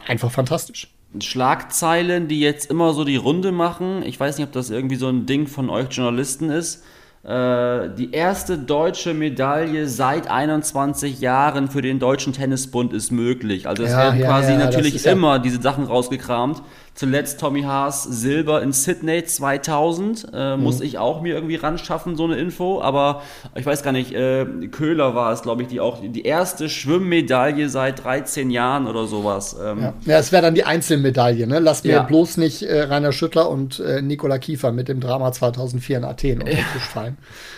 einfach 0.09 0.33
fantastisch. 0.33 0.93
Schlagzeilen, 1.21 2.29
die 2.29 2.41
jetzt 2.41 2.71
immer 2.71 2.95
so 2.95 3.05
die 3.05 3.17
Runde 3.17 3.53
machen. 3.53 4.03
Ich 4.05 4.19
weiß 4.19 4.39
nicht, 4.39 4.47
ob 4.47 4.53
das 4.53 4.71
irgendwie 4.71 4.97
so 4.97 5.09
ein 5.09 5.27
Ding 5.27 5.47
von 5.47 5.69
euch 5.69 5.89
Journalisten 5.91 6.51
ist. 6.51 6.83
Äh, 7.25 7.91
die 7.97 8.11
erste 8.11 8.59
deutsche 8.59 9.15
Medaille 9.15 9.87
seit 9.87 10.29
21 10.29 11.21
Jahren 11.21 11.69
für 11.69 11.81
den 11.81 12.01
Deutschen 12.01 12.33
Tennisbund 12.33 12.93
ist 12.93 13.13
möglich. 13.13 13.69
Also 13.69 13.85
es 13.85 13.91
Ja, 13.91 13.99
werden 13.99 14.19
ja, 14.19 14.27
quasi 14.27 14.53
ja, 14.53 14.59
natürlich 14.59 15.07
immer 15.07 15.39
diese 15.39 15.63
Sachen 15.63 15.85
rausgekramt. 15.85 16.63
Zuletzt 16.95 17.41
Tommy 17.41 17.63
Haas 17.63 18.03
Silber 18.05 18.63
in 18.63 18.73
Sydney 18.73 19.25
2000. 19.25 20.27
Äh, 20.35 20.57
Muss 20.59 20.79
Mhm. 20.81 20.85
ich 20.85 20.99
auch 20.99 21.23
mir 21.23 21.35
irgendwie 21.35 21.57
ran 21.57 21.79
schaffen, 21.79 22.17
so 22.17 22.25
eine 22.25 22.37
Info. 22.37 22.83
Aber 22.83 23.23
ich 23.55 23.65
weiß 23.65 23.83
gar 23.83 23.93
nicht, 23.93 24.13
äh, 24.13 24.45
Köhler 24.71 25.15
war 25.15 25.33
es, 25.33 25.41
glaube 25.43 25.63
ich, 25.63 25.69
die 25.69 25.81
auch 25.81 25.99
die 26.03 26.23
erste 26.23 26.69
Schwimmmedaille 26.69 27.69
seit 27.71 28.05
13 28.05 28.51
Jahren 28.51 28.87
oder 28.87 29.07
sowas. 29.07 29.57
Ähm, 29.63 29.81
Ja, 29.81 29.95
ja 30.05 30.19
es 30.19 30.33
wäre 30.33 30.43
dann 30.43 30.55
die 30.55 30.65
Einzelmedaille. 30.65 31.47
Ne? 31.47 31.61
Lass 31.61 31.83
mir 31.83 31.93
Ja. 31.93 32.03
bloß 32.03 32.37
nicht 32.37 32.63
äh, 32.63 32.83
Rainer 32.83 33.13
Schüttler 33.13 33.49
und 33.49 33.81
äh, 33.81 34.03
Nikola 34.03 34.39
Kiefer 34.39 34.71
mit 34.71 34.89
dem 34.89 35.01
Drama 35.01 35.33
2004 35.33 35.97
in 35.97 36.05
Athen 36.05 36.39
unter 36.41 36.53
den 36.53 36.65
Tisch 36.75 36.83
fallen. 36.83 37.17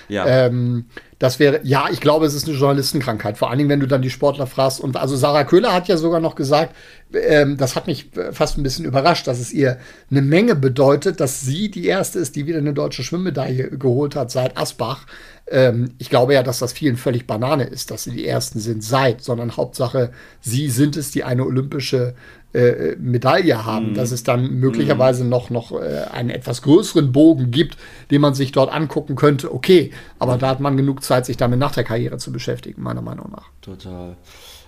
ja. 0.09 0.26
Ähm, 0.26 0.87
das 1.25 1.38
wäre, 1.38 1.61
ja, 1.62 1.88
ich 1.90 2.02
glaube, 2.02 2.26
es 2.26 2.35
ist 2.35 2.47
eine 2.47 2.54
Journalistenkrankheit. 2.54 3.38
Vor 3.38 3.49
allen 3.49 3.57
Dingen, 3.57 3.71
wenn 3.71 3.81
du 3.81 3.87
dann 3.87 4.02
die 4.02 4.11
Sportler 4.11 4.47
fragst. 4.47 4.78
Und 4.78 4.99
also 4.99 5.16
Sarah 5.16 5.45
Köhler 5.45 5.73
hat 5.73 5.88
ja 5.88 5.97
sogar 5.97 6.21
noch 6.21 6.35
gesagt, 6.35 6.76
ähm, 7.14 7.57
das 7.57 7.76
hat 7.76 7.87
mich 7.87 8.14
äh, 8.14 8.31
fast 8.31 8.59
ein 8.59 8.62
bisschen 8.62 8.85
überrascht, 8.85 9.26
dass 9.26 9.40
es 9.40 9.50
ihr 9.50 9.78
eine 10.11 10.21
Menge 10.21 10.54
bedeutet, 10.54 11.21
dass 11.21 11.40
sie 11.40 11.71
die 11.71 11.87
erste 11.87 12.19
ist, 12.19 12.37
die 12.37 12.47
wieder 12.47 12.59
eine 12.59 12.75
deutsche 12.75 13.02
Schwimmmedaille 13.02 13.71
geholt 13.71 14.16
hat 14.16 14.31
seit 14.31 14.59
Asbach. 14.59 15.07
Ähm, 15.47 15.95
ich 15.97 16.11
glaube 16.11 16.35
ja, 16.35 16.43
dass 16.43 16.59
das 16.59 16.75
vielen 16.75 16.99
völlig 16.99 17.26
Banane 17.26 17.64
ist, 17.64 17.90
dass 17.90 18.04
sie 18.04 18.11
die 18.11 18.26
ersten 18.26 18.61
sind 18.61 18.85
seit, 18.85 19.23
sondern 19.23 19.57
Hauptsache, 19.57 20.11
sie 20.43 20.69
sind 20.69 20.95
es, 20.95 21.11
die 21.11 21.25
eine 21.25 21.47
olympische 21.47 22.14
äh, 22.54 22.96
Medaille 22.99 23.64
haben, 23.64 23.94
dass 23.94 24.12
es 24.12 24.23
dann 24.23 24.61
möglicherweise 24.61 25.25
noch, 25.25 25.50
noch 25.50 25.73
äh, 25.73 26.04
einen 26.12 26.30
etwas 26.30 26.62
größeren 26.62 27.12
Bogen 27.12 27.50
gibt, 27.50 27.76
den 28.11 28.20
man 28.20 28.34
sich 28.34 28.52
dort 28.52 28.73
angucken 28.73 29.16
könnte. 29.16 29.52
Okay, 29.52 29.90
aber 30.18 30.38
da 30.38 30.49
hat 30.49 30.61
man 30.61 30.76
genug 30.76 31.02
Zeit, 31.02 31.26
sich 31.26 31.37
damit 31.37 31.58
nach 31.58 31.73
der 31.73 31.84
Karriere 31.84 32.18
zu 32.18 32.32
beschäftigen, 32.32 32.82
meiner 32.82 33.02
Meinung 33.02 33.30
nach. 33.30 33.50
Total. 33.61 34.16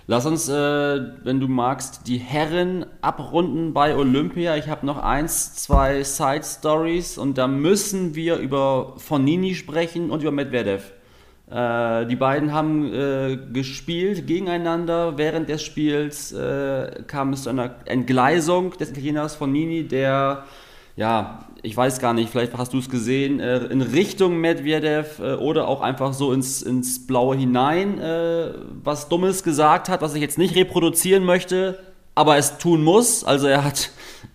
Lass 0.09 0.25
uns, 0.25 0.49
äh, 0.49 0.52
wenn 0.55 1.40
du 1.40 1.49
magst, 1.49 2.07
die 2.07 2.19
Herren 2.19 2.87
abrunden 3.00 3.73
bei 3.73 3.97
Olympia. 3.97 4.57
Ich 4.57 4.69
habe 4.69 4.87
noch 4.87 4.99
eins, 4.99 5.57
zwei 5.57 6.05
Side 6.05 6.45
Stories 6.45 7.19
und 7.19 7.38
da 7.38 7.49
müssen 7.49 8.14
wir 8.14 8.37
über 8.37 8.95
Fonini 8.99 9.57
sprechen 9.57 10.11
und 10.11 10.23
über 10.23 10.31
Medvedev. 10.31 10.93
Äh, 11.50 12.07
die 12.07 12.17
beiden 12.17 12.53
haben 12.53 12.93
äh, 12.93 13.38
gespielt 13.53 14.26
gegeneinander. 14.26 15.17
Während 15.17 15.49
des 15.49 15.62
Spiels 15.62 16.33
äh, 16.33 17.03
kam 17.07 17.33
es 17.33 17.45
zu 17.45 17.50
einer 17.50 17.76
Entgleisung 17.85 18.73
des 18.73 18.91
Italieners 18.91 19.37
Fonini, 19.37 19.87
der 19.87 20.45
ja, 20.97 21.45
ich 21.62 21.76
weiß 21.76 21.99
gar 22.00 22.15
nicht, 22.15 22.31
vielleicht 22.31 22.57
hast 22.57 22.73
du 22.73 22.79
es 22.79 22.88
gesehen, 22.88 23.38
äh, 23.38 23.59
in 23.67 23.83
Richtung 23.83 24.38
Medvedev 24.38 25.19
äh, 25.19 25.35
oder 25.35 25.69
auch 25.69 25.83
einfach 25.83 26.15
so 26.15 26.33
ins, 26.33 26.62
ins 26.62 27.07
Blaue 27.07 27.37
hinein 27.37 28.00
äh, 28.00 28.55
was 28.83 29.09
Dummes 29.09 29.43
gesagt 29.43 29.88
hat, 29.88 30.00
was 30.00 30.15
ich 30.15 30.23
jetzt 30.23 30.38
nicht 30.38 30.57
reproduzieren 30.57 31.25
möchte, 31.25 31.79
aber 32.15 32.38
es 32.38 32.57
tun 32.59 32.83
muss. 32.83 33.25
Also 33.25 33.47
er 33.47 33.62
hat 33.62 33.91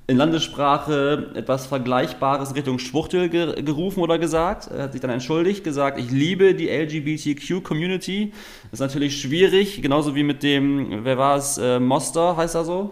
in 0.08 0.18
Landessprache 0.18 1.32
etwas 1.36 1.66
Vergleichbares 1.68 2.56
Richtung 2.56 2.80
Schwuchtel 2.80 3.30
ge 3.30 3.62
gerufen 3.62 4.02
oder 4.02 4.18
gesagt. 4.20 4.68
Er 4.72 4.84
hat 4.84 4.92
sich 4.94 5.02
dann 5.02 5.12
entschuldigt, 5.12 5.64
gesagt, 5.64 6.00
ich 6.00 6.12
liebe 6.12 6.54
die 6.56 6.70
LGBTQ-Community. 6.70 8.32
Das 8.72 8.74
ist 8.74 8.80
natürlich 8.80 9.20
schwierig, 9.22 9.82
genauso 9.82 10.16
wie 10.16 10.24
mit 10.24 10.44
dem, 10.44 11.04
wer 11.04 11.18
war 11.18 11.38
es, 11.38 11.58
äh, 11.58 11.80
Moster 11.80 12.36
heißt 12.38 12.56
er 12.56 12.66
so? 12.66 12.92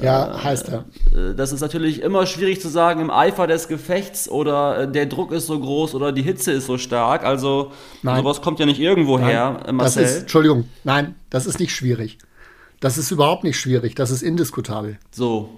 Ja, 0.00 0.42
heißt 0.44 0.68
er. 0.68 0.84
Äh, 1.12 1.34
Das 1.34 1.52
ist 1.52 1.60
natürlich 1.60 2.02
immer 2.02 2.26
schwierig 2.26 2.60
zu 2.60 2.68
sagen 2.68 3.00
im 3.00 3.10
Eifer 3.10 3.46
des 3.46 3.66
Gefechts 3.68 4.28
oder 4.28 4.82
äh, 4.82 4.92
der 4.92 5.06
Druck 5.06 5.32
ist 5.32 5.46
so 5.46 5.58
groß 5.58 5.94
oder 5.94 6.12
die 6.12 6.22
Hitze 6.22 6.52
ist 6.52 6.66
so 6.66 6.78
stark. 6.78 7.24
Also 7.24 7.72
Nein. 8.02 8.18
sowas 8.22 8.40
kommt 8.40 8.60
ja 8.60 8.66
nicht 8.66 8.80
irgendwo 8.80 9.18
her, 9.18 9.58
äh, 9.62 9.64
das 9.66 9.72
Marcel. 9.74 10.04
ist, 10.04 10.20
Entschuldigung, 10.20 10.64
nein, 10.84 11.14
das 11.30 11.46
ist 11.46 11.58
nicht 11.58 11.74
schwierig. 11.74 12.18
Das 12.80 12.96
ist 12.96 13.10
überhaupt 13.10 13.42
nicht 13.42 13.58
schwierig, 13.58 13.96
das 13.96 14.10
ist 14.12 14.22
indiskutabel. 14.22 14.98
so, 15.10 15.48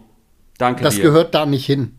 danke 0.60 0.82
Das 0.82 0.96
dir. 0.96 1.02
gehört 1.02 1.34
da 1.34 1.46
nicht 1.46 1.66
hin. 1.66 1.98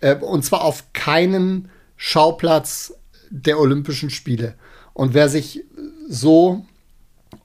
Äh, 0.00 0.16
und 0.16 0.44
zwar 0.44 0.64
auf 0.64 0.92
keinen 0.92 1.70
Schauplatz 1.96 2.94
der 3.30 3.58
Olympischen 3.60 4.10
Spiele. 4.10 4.54
Und 4.94 5.14
wer 5.14 5.28
sich 5.28 5.64
so 6.08 6.64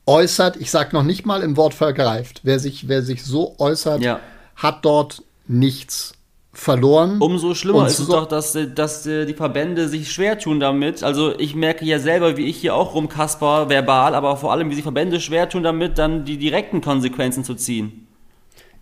äußert, 0.08 0.58
ich 0.58 0.72
sage 0.72 0.96
noch 0.96 1.04
nicht 1.04 1.26
mal 1.26 1.42
im 1.44 1.58
Wort 1.58 1.74
vergreift, 1.74 2.42
wer 2.44 2.60
sich, 2.60 2.88
wer 2.88 3.02
sich 3.02 3.24
so 3.24 3.56
äußert, 3.60 4.02
Ja. 4.02 4.20
hat 4.56 4.84
dort 4.86 5.24
nichts 5.48 6.14
verloren. 6.54 7.20
Umso 7.20 7.54
schlimmer 7.54 7.80
Und 7.80 7.88
ist 7.88 8.00
es 8.00 8.06
so- 8.08 8.14
doch, 8.14 8.26
dass, 8.28 8.58
dass 8.76 9.06
äh, 9.06 9.26
die 9.26 9.34
Verbände 9.34 9.90
sich 9.90 10.12
schwer 10.12 10.40
tun 10.40 10.60
damit. 10.62 11.04
Also 11.04 11.38
ich 11.38 11.54
merke 11.54 11.84
ja 11.86 12.00
selber, 12.00 12.38
wie 12.38 12.46
ich 12.46 12.58
hier 12.58 12.76
auch 12.76 12.94
rumkasper 12.96 13.68
verbal, 13.70 14.16
aber 14.16 14.38
vor 14.38 14.54
allem, 14.54 14.70
wie 14.70 14.76
sich 14.76 14.84
Verbände 14.84 15.20
schwer 15.20 15.50
tun 15.50 15.64
damit, 15.64 15.98
dann 15.98 16.24
die 16.24 16.38
direkten 16.38 16.80
Konsequenzen 16.82 17.44
zu 17.44 17.56
ziehen. 17.56 18.05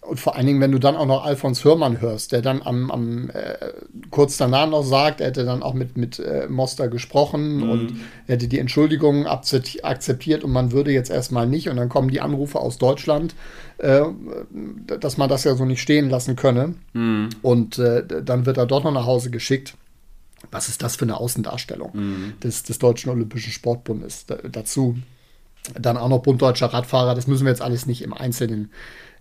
Und 0.05 0.19
vor 0.19 0.35
allen 0.35 0.45
Dingen, 0.45 0.59
wenn 0.59 0.71
du 0.71 0.79
dann 0.79 0.95
auch 0.95 1.05
noch 1.05 1.23
Alfons 1.23 1.63
Hörmann 1.63 2.01
hörst, 2.01 2.33
der 2.33 2.41
dann 2.41 2.61
am, 2.61 2.91
am 2.91 3.29
äh, 3.29 3.55
kurz 4.11 4.35
danach 4.37 4.69
noch 4.69 4.83
sagt, 4.83 5.21
er 5.21 5.27
hätte 5.27 5.45
dann 5.45 5.63
auch 5.63 5.73
mit, 5.73 5.95
mit 5.97 6.19
äh, 6.19 6.47
Moster 6.49 6.89
gesprochen 6.89 7.69
und 7.69 7.91
er 8.27 8.35
hätte 8.35 8.47
die 8.47 8.59
Entschuldigung 8.59 9.27
akzept- 9.27 9.83
akzeptiert 9.83 10.43
und 10.43 10.51
man 10.51 10.71
würde 10.73 10.91
jetzt 10.91 11.09
erstmal 11.09 11.47
nicht. 11.47 11.69
Und 11.69 11.77
dann 11.77 11.87
kommen 11.87 12.09
die 12.09 12.19
Anrufe 12.19 12.59
aus 12.59 12.77
Deutschland, 12.77 13.33
äh, 13.77 14.01
dass 14.99 15.17
man 15.17 15.29
das 15.29 15.45
ja 15.45 15.55
so 15.55 15.63
nicht 15.63 15.81
stehen 15.81 16.09
lassen 16.09 16.35
könne. 16.35 16.75
Und 17.41 17.79
äh, 17.79 18.03
dann 18.23 18.45
wird 18.45 18.57
er 18.57 18.65
doch 18.65 18.83
noch 18.83 18.91
nach 18.91 19.05
Hause 19.05 19.31
geschickt. 19.31 19.75
Was 20.51 20.67
ist 20.67 20.83
das 20.83 20.97
für 20.97 21.05
eine 21.05 21.17
Außendarstellung 21.17 22.33
des, 22.43 22.63
des 22.63 22.77
Deutschen 22.77 23.09
Olympischen 23.09 23.53
Sportbundes? 23.53 24.25
Da, 24.25 24.35
dazu 24.51 24.97
dann 25.79 25.95
auch 25.95 26.09
noch 26.09 26.19
Bund 26.19 26.41
Deutscher 26.41 26.67
Radfahrer, 26.67 27.15
das 27.15 27.27
müssen 27.27 27.45
wir 27.45 27.51
jetzt 27.51 27.61
alles 27.61 27.85
nicht 27.85 28.01
im 28.01 28.13
Einzelnen 28.13 28.69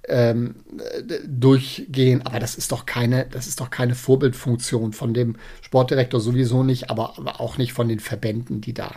ähm, 0.08 0.56
äh, 0.78 1.18
durchgehen, 1.26 2.22
aber 2.22 2.40
das 2.40 2.56
ist 2.56 2.72
doch 2.72 2.86
keine, 2.86 3.26
das 3.30 3.46
ist 3.46 3.60
doch 3.60 3.70
keine 3.70 3.94
Vorbildfunktion 3.94 4.92
von 4.92 5.14
dem 5.14 5.36
Sportdirektor 5.60 6.20
sowieso 6.20 6.62
nicht, 6.64 6.90
aber, 6.90 7.18
aber 7.18 7.40
auch 7.40 7.56
nicht 7.58 7.72
von 7.72 7.88
den 7.88 8.00
Verbänden, 8.00 8.60
die 8.60 8.74
da, 8.74 8.92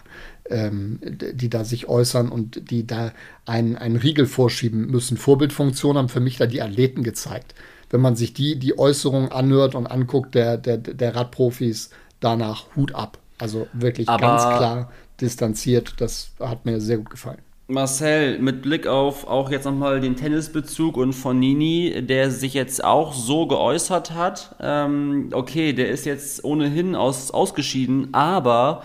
ähm, 0.50 1.00
die 1.04 1.50
da 1.50 1.64
sich 1.64 1.88
äußern 1.88 2.30
und 2.30 2.72
die 2.72 2.88
da 2.88 3.12
einen, 3.46 3.76
einen 3.76 3.98
Riegel 3.98 4.26
vorschieben 4.26 4.88
müssen. 4.88 5.18
Vorbildfunktion 5.18 5.98
haben 5.98 6.10
für 6.10 6.20
mich 6.20 6.38
da 6.38 6.48
die 6.48 6.62
Athleten 6.62 7.04
gezeigt. 7.04 7.54
Wenn 7.92 8.02
man 8.02 8.16
sich 8.16 8.34
die, 8.34 8.58
die 8.58 8.80
Äußerungen 8.80 9.32
anhört 9.32 9.76
und 9.76 9.86
anguckt, 9.86 10.34
der, 10.34 10.58
der, 10.58 10.78
der 10.78 11.16
Radprofis, 11.16 11.92
danach 12.20 12.76
Hut 12.76 12.96
ab. 12.96 13.20
Also 13.38 13.68
wirklich 13.74 14.10
Aber- 14.10 14.22
ganz 14.22 14.42
klar 14.44 14.92
distanziert. 15.22 15.94
Das 16.00 16.32
hat 16.40 16.66
mir 16.66 16.82
sehr 16.82 16.98
gut 16.98 17.12
gefallen. 17.12 17.40
Marcel, 17.68 18.38
mit 18.38 18.62
Blick 18.62 18.86
auf 18.86 19.26
auch 19.26 19.50
jetzt 19.50 19.66
nochmal 19.66 20.00
den 20.00 20.16
Tennisbezug 20.16 20.98
und 20.98 21.14
von 21.14 21.40
Nini, 21.40 22.04
der 22.06 22.30
sich 22.30 22.54
jetzt 22.54 22.84
auch 22.84 23.14
so 23.14 23.48
geäußert 23.48 24.12
hat. 24.12 24.56
Ähm, 24.62 25.30
okay, 25.34 25.74
der 25.74 25.90
ist 25.90 26.06
jetzt 26.06 26.44
ohnehin 26.44 26.96
aus, 26.96 27.32
ausgeschieden, 27.32 28.14
aber 28.14 28.84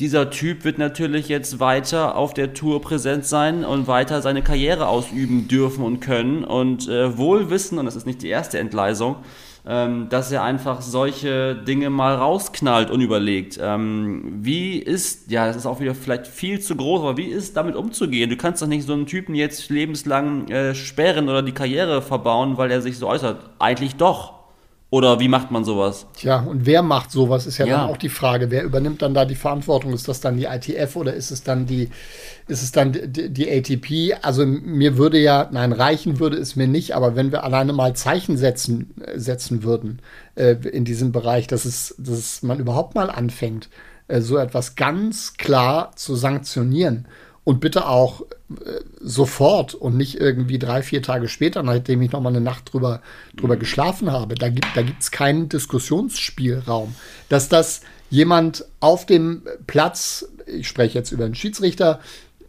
dieser 0.00 0.30
Typ 0.30 0.64
wird 0.64 0.78
natürlich 0.78 1.28
jetzt 1.28 1.58
weiter 1.58 2.16
auf 2.16 2.32
der 2.32 2.54
Tour 2.54 2.80
präsent 2.80 3.24
sein 3.24 3.64
und 3.64 3.88
weiter 3.88 4.22
seine 4.22 4.42
Karriere 4.42 4.86
ausüben 4.86 5.48
dürfen 5.48 5.84
und 5.84 5.98
können. 5.98 6.44
Und 6.44 6.88
äh, 6.88 7.18
wohl 7.18 7.50
wissen, 7.50 7.78
und 7.78 7.86
das 7.86 7.96
ist 7.96 8.06
nicht 8.06 8.22
die 8.22 8.28
erste 8.28 8.60
Entgleisung, 8.60 9.16
ähm, 9.66 10.08
dass 10.08 10.30
er 10.30 10.44
einfach 10.44 10.82
solche 10.82 11.56
Dinge 11.56 11.90
mal 11.90 12.14
rausknallt, 12.14 12.92
unüberlegt. 12.92 13.58
Ähm, 13.60 14.38
wie 14.40 14.78
ist, 14.78 15.32
ja, 15.32 15.48
das 15.48 15.56
ist 15.56 15.66
auch 15.66 15.80
wieder 15.80 15.96
vielleicht 15.96 16.28
viel 16.28 16.60
zu 16.60 16.76
groß, 16.76 17.00
aber 17.00 17.16
wie 17.16 17.26
ist 17.26 17.56
damit 17.56 17.74
umzugehen? 17.74 18.30
Du 18.30 18.36
kannst 18.36 18.62
doch 18.62 18.68
nicht 18.68 18.86
so 18.86 18.92
einen 18.92 19.06
Typen 19.06 19.34
jetzt 19.34 19.68
lebenslang 19.68 20.46
äh, 20.48 20.76
sperren 20.76 21.28
oder 21.28 21.42
die 21.42 21.52
Karriere 21.52 22.02
verbauen, 22.02 22.56
weil 22.56 22.70
er 22.70 22.82
sich 22.82 22.98
so 22.98 23.08
äußert. 23.08 23.50
Eigentlich 23.58 23.96
doch. 23.96 24.37
Oder 24.90 25.20
wie 25.20 25.28
macht 25.28 25.50
man 25.50 25.64
sowas? 25.64 26.06
Tja, 26.14 26.40
und 26.40 26.64
wer 26.64 26.80
macht 26.80 27.10
sowas, 27.10 27.46
ist 27.46 27.58
ja, 27.58 27.66
ja, 27.66 27.76
dann 27.76 27.90
auch 27.90 27.98
die 27.98 28.08
Frage. 28.08 28.50
Wer 28.50 28.64
übernimmt 28.64 29.02
dann 29.02 29.12
da 29.12 29.26
die 29.26 29.34
Verantwortung? 29.34 29.92
Ist 29.92 30.08
das 30.08 30.20
dann 30.20 30.38
die 30.38 30.46
ITF 30.46 30.96
oder 30.96 31.12
ist 31.12 31.30
es 31.30 31.42
dann 31.42 31.66
die, 31.66 31.90
ist 32.46 32.62
es 32.62 32.72
dann 32.72 32.92
die, 32.92 33.28
die 33.28 33.50
ATP? 33.50 34.18
Also 34.22 34.46
mir 34.46 34.96
würde 34.96 35.18
ja, 35.18 35.46
nein, 35.52 35.72
reichen 35.72 36.20
würde 36.20 36.38
es 36.38 36.56
mir 36.56 36.66
nicht, 36.66 36.96
aber 36.96 37.16
wenn 37.16 37.32
wir 37.32 37.44
alleine 37.44 37.74
mal 37.74 37.94
Zeichen 37.94 38.38
setzen, 38.38 38.94
setzen 39.14 39.62
würden 39.62 40.00
äh, 40.36 40.54
in 40.54 40.86
diesem 40.86 41.12
Bereich, 41.12 41.46
dass, 41.46 41.66
es, 41.66 41.94
dass 41.98 42.42
man 42.42 42.58
überhaupt 42.58 42.94
mal 42.94 43.10
anfängt, 43.10 43.68
äh, 44.08 44.22
so 44.22 44.38
etwas 44.38 44.74
ganz 44.74 45.34
klar 45.34 45.92
zu 45.96 46.16
sanktionieren 46.16 47.06
und 47.44 47.60
bitte 47.60 47.86
auch 47.86 48.22
äh, 48.22 48.24
sofort 49.00 49.74
und 49.74 49.96
nicht 49.96 50.18
irgendwie 50.20 50.58
drei, 50.58 50.82
vier 50.82 51.02
Tage 51.02 51.28
später, 51.28 51.62
nachdem 51.62 52.00
ich 52.00 52.12
nochmal 52.12 52.32
eine 52.32 52.40
Nacht 52.40 52.72
drüber, 52.72 53.02
drüber 53.36 53.56
mhm. 53.56 53.60
geschlafen 53.60 54.10
habe. 54.10 54.34
Da 54.36 54.48
gibt 54.48 54.66
es 54.66 54.74
da 54.74 55.10
keinen 55.10 55.48
Diskussionsspielraum. 55.48 56.94
Dass 57.28 57.48
das 57.48 57.82
jemand 58.10 58.64
auf 58.80 59.04
dem 59.04 59.42
Platz, 59.66 60.26
ich 60.46 60.66
spreche 60.66 60.98
jetzt 60.98 61.12
über 61.12 61.26
einen 61.26 61.34
Schiedsrichter, 61.34 62.00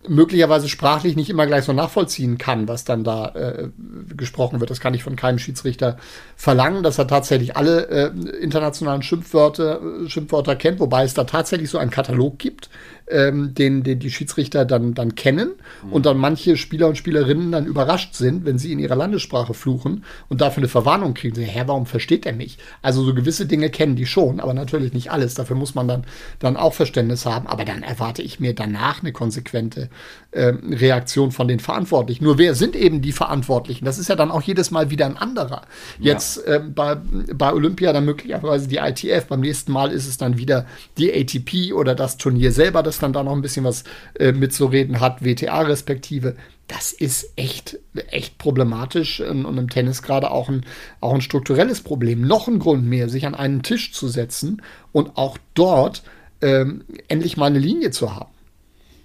möglicherweise 0.10 0.68
sprachlich 0.68 1.16
nicht 1.16 1.30
immer 1.30 1.46
gleich 1.46 1.64
so 1.64 1.74
nachvollziehen 1.74 2.38
kann, 2.38 2.68
was 2.68 2.84
dann 2.84 3.04
da 3.04 3.30
äh, 3.30 3.70
gesprochen 4.16 4.60
wird. 4.60 4.70
Das 4.70 4.80
kann 4.80 4.94
ich 4.94 5.04
von 5.04 5.16
keinem 5.16 5.40
Schiedsrichter 5.40 5.98
verlangen, 6.36 6.84
dass 6.84 6.98
er 6.98 7.08
tatsächlich 7.08 7.56
alle 7.56 7.88
äh, 7.88 8.12
internationalen 8.42 9.04
Schimpfwörter, 9.04 9.80
Schimpfwörter 10.08 10.56
kennt, 10.56 10.80
wobei 10.80 11.04
es 11.04 11.14
da 11.14 11.24
tatsächlich 11.24 11.70
so 11.70 11.78
einen 11.78 11.92
Katalog 11.92 12.40
gibt, 12.40 12.70
ähm, 13.10 13.54
den, 13.54 13.84
den 13.84 14.00
die 14.00 14.12
Schiedsrichter 14.12 14.66
dann, 14.66 14.94
dann 14.94 15.16
kennen 15.16 15.52
mhm. 15.84 15.94
und 15.94 16.06
dann 16.06 16.18
manche 16.18 16.58
Spieler 16.58 16.88
und 16.88 16.98
Spielerinnen 16.98 17.52
dann 17.52 17.66
überrascht 17.66 18.16
sind, 18.16 18.46
wenn 18.46 18.58
sie 18.58 18.72
in 18.72 18.80
ihrer 18.80 18.96
Landessprache 18.96 19.54
fluchen 19.54 20.04
und 20.30 20.42
dafür 20.42 20.62
eine 20.62 20.68
Verwarnung 20.68 21.14
kriegen. 21.14 21.36
Sie, 21.36 21.44
Hä, 21.44 21.64
warum 21.66 21.86
versteht 21.86 22.26
er 22.26 22.34
mich? 22.34 22.58
Also 22.82 23.04
so 23.04 23.14
gewisse 23.14 23.46
Dinge 23.46 23.70
kennen 23.70 23.96
die 23.96 24.06
schon, 24.06 24.40
aber 24.40 24.54
natürlich 24.54 24.94
nicht 24.94 25.12
alles. 25.12 25.34
Dafür 25.34 25.56
muss 25.56 25.76
man 25.76 25.88
dann, 25.88 26.04
dann 26.40 26.58
auch 26.58 26.74
Verständnis 26.74 27.26
haben. 27.26 27.48
Aber 27.48 27.66
dann 27.66 27.84
erwarte 27.84 28.22
ich 28.22 28.40
mir 28.40 28.54
danach 28.54 29.02
eine 29.02 29.12
konsequente 29.12 29.90
äh, 30.32 30.54
Reaktion 30.70 31.32
von 31.32 31.48
den 31.48 31.60
Verantwortlichen. 31.60 32.24
Nur 32.24 32.38
wer 32.38 32.56
sind 32.56 32.76
eben 32.76 33.02
die 33.02 33.12
Verantwortlichen? 33.12 33.86
Das 33.86 33.98
ist 33.98 34.10
ja 34.10 34.16
dann 34.16 34.32
auch 34.32 34.42
jedes 34.42 34.72
Mal 34.72 34.90
wieder 34.90 35.06
ein 35.06 35.18
anderer. 35.18 35.64
Jetzt 36.00 36.46
ja. 36.46 36.56
äh, 36.56 36.60
bei, 36.60 36.98
bei 37.34 37.52
Olympia 37.52 37.94
dann 37.94 38.06
möglicherweise 38.06 38.68
die 38.68 38.78
ITF, 38.78 39.26
beim 39.26 39.42
nächsten 39.42 39.72
Mal 39.72 39.92
ist 39.92 40.08
es 40.08 40.18
dann 40.18 40.38
wieder 40.38 40.66
die 40.98 41.12
ATP 41.12 41.74
oder 41.74 41.96
das 41.96 42.18
Turnier 42.18 42.52
selber, 42.52 42.84
das 42.84 43.00
dann 43.00 43.14
da 43.14 43.24
noch 43.24 43.34
ein 43.34 43.42
bisschen 43.42 43.66
was 43.66 43.84
äh, 44.20 44.32
mitzureden 44.32 45.00
hat, 45.00 45.24
WTA 45.24 45.62
respektive. 45.62 46.36
Das 46.68 46.94
ist 46.94 47.34
echt, 47.36 47.80
echt 48.12 48.38
problematisch 48.38 49.22
und, 49.22 49.46
und 49.46 49.58
im 49.58 49.70
Tennis 49.70 50.04
gerade 50.04 50.30
auch 50.30 50.50
ein, 50.50 50.64
auch 51.02 51.16
ein 51.16 51.22
strukturelles 51.22 51.82
Problem. 51.82 52.22
Noch 52.22 52.48
ein 52.48 52.60
Grund 52.60 52.86
mehr, 52.86 53.10
sich 53.10 53.26
an 53.26 53.34
einen 53.34 53.64
Tisch 53.64 53.92
zu 53.92 54.08
setzen 54.08 54.62
und 54.92 55.18
auch 55.18 55.40
dort 55.56 56.04
ähm, 56.42 56.84
endlich 57.08 57.38
mal 57.38 57.48
eine 57.48 57.58
Linie 57.58 57.90
zu 57.90 58.16
haben. 58.16 58.30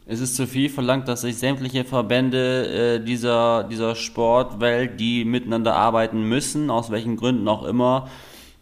Es 0.06 0.20
ist 0.20 0.36
zu 0.36 0.46
viel 0.46 0.68
verlangt, 0.68 1.08
dass 1.08 1.22
sich 1.22 1.36
sämtliche 1.36 1.84
Verbände 1.84 2.98
äh, 2.98 3.04
dieser, 3.04 3.64
dieser 3.64 3.94
Sportwelt, 3.94 5.00
die 5.00 5.24
miteinander 5.24 5.76
arbeiten 5.76 6.28
müssen, 6.28 6.70
aus 6.70 6.90
welchen 6.90 7.16
Gründen 7.16 7.48
auch 7.48 7.64
immer, 7.64 8.08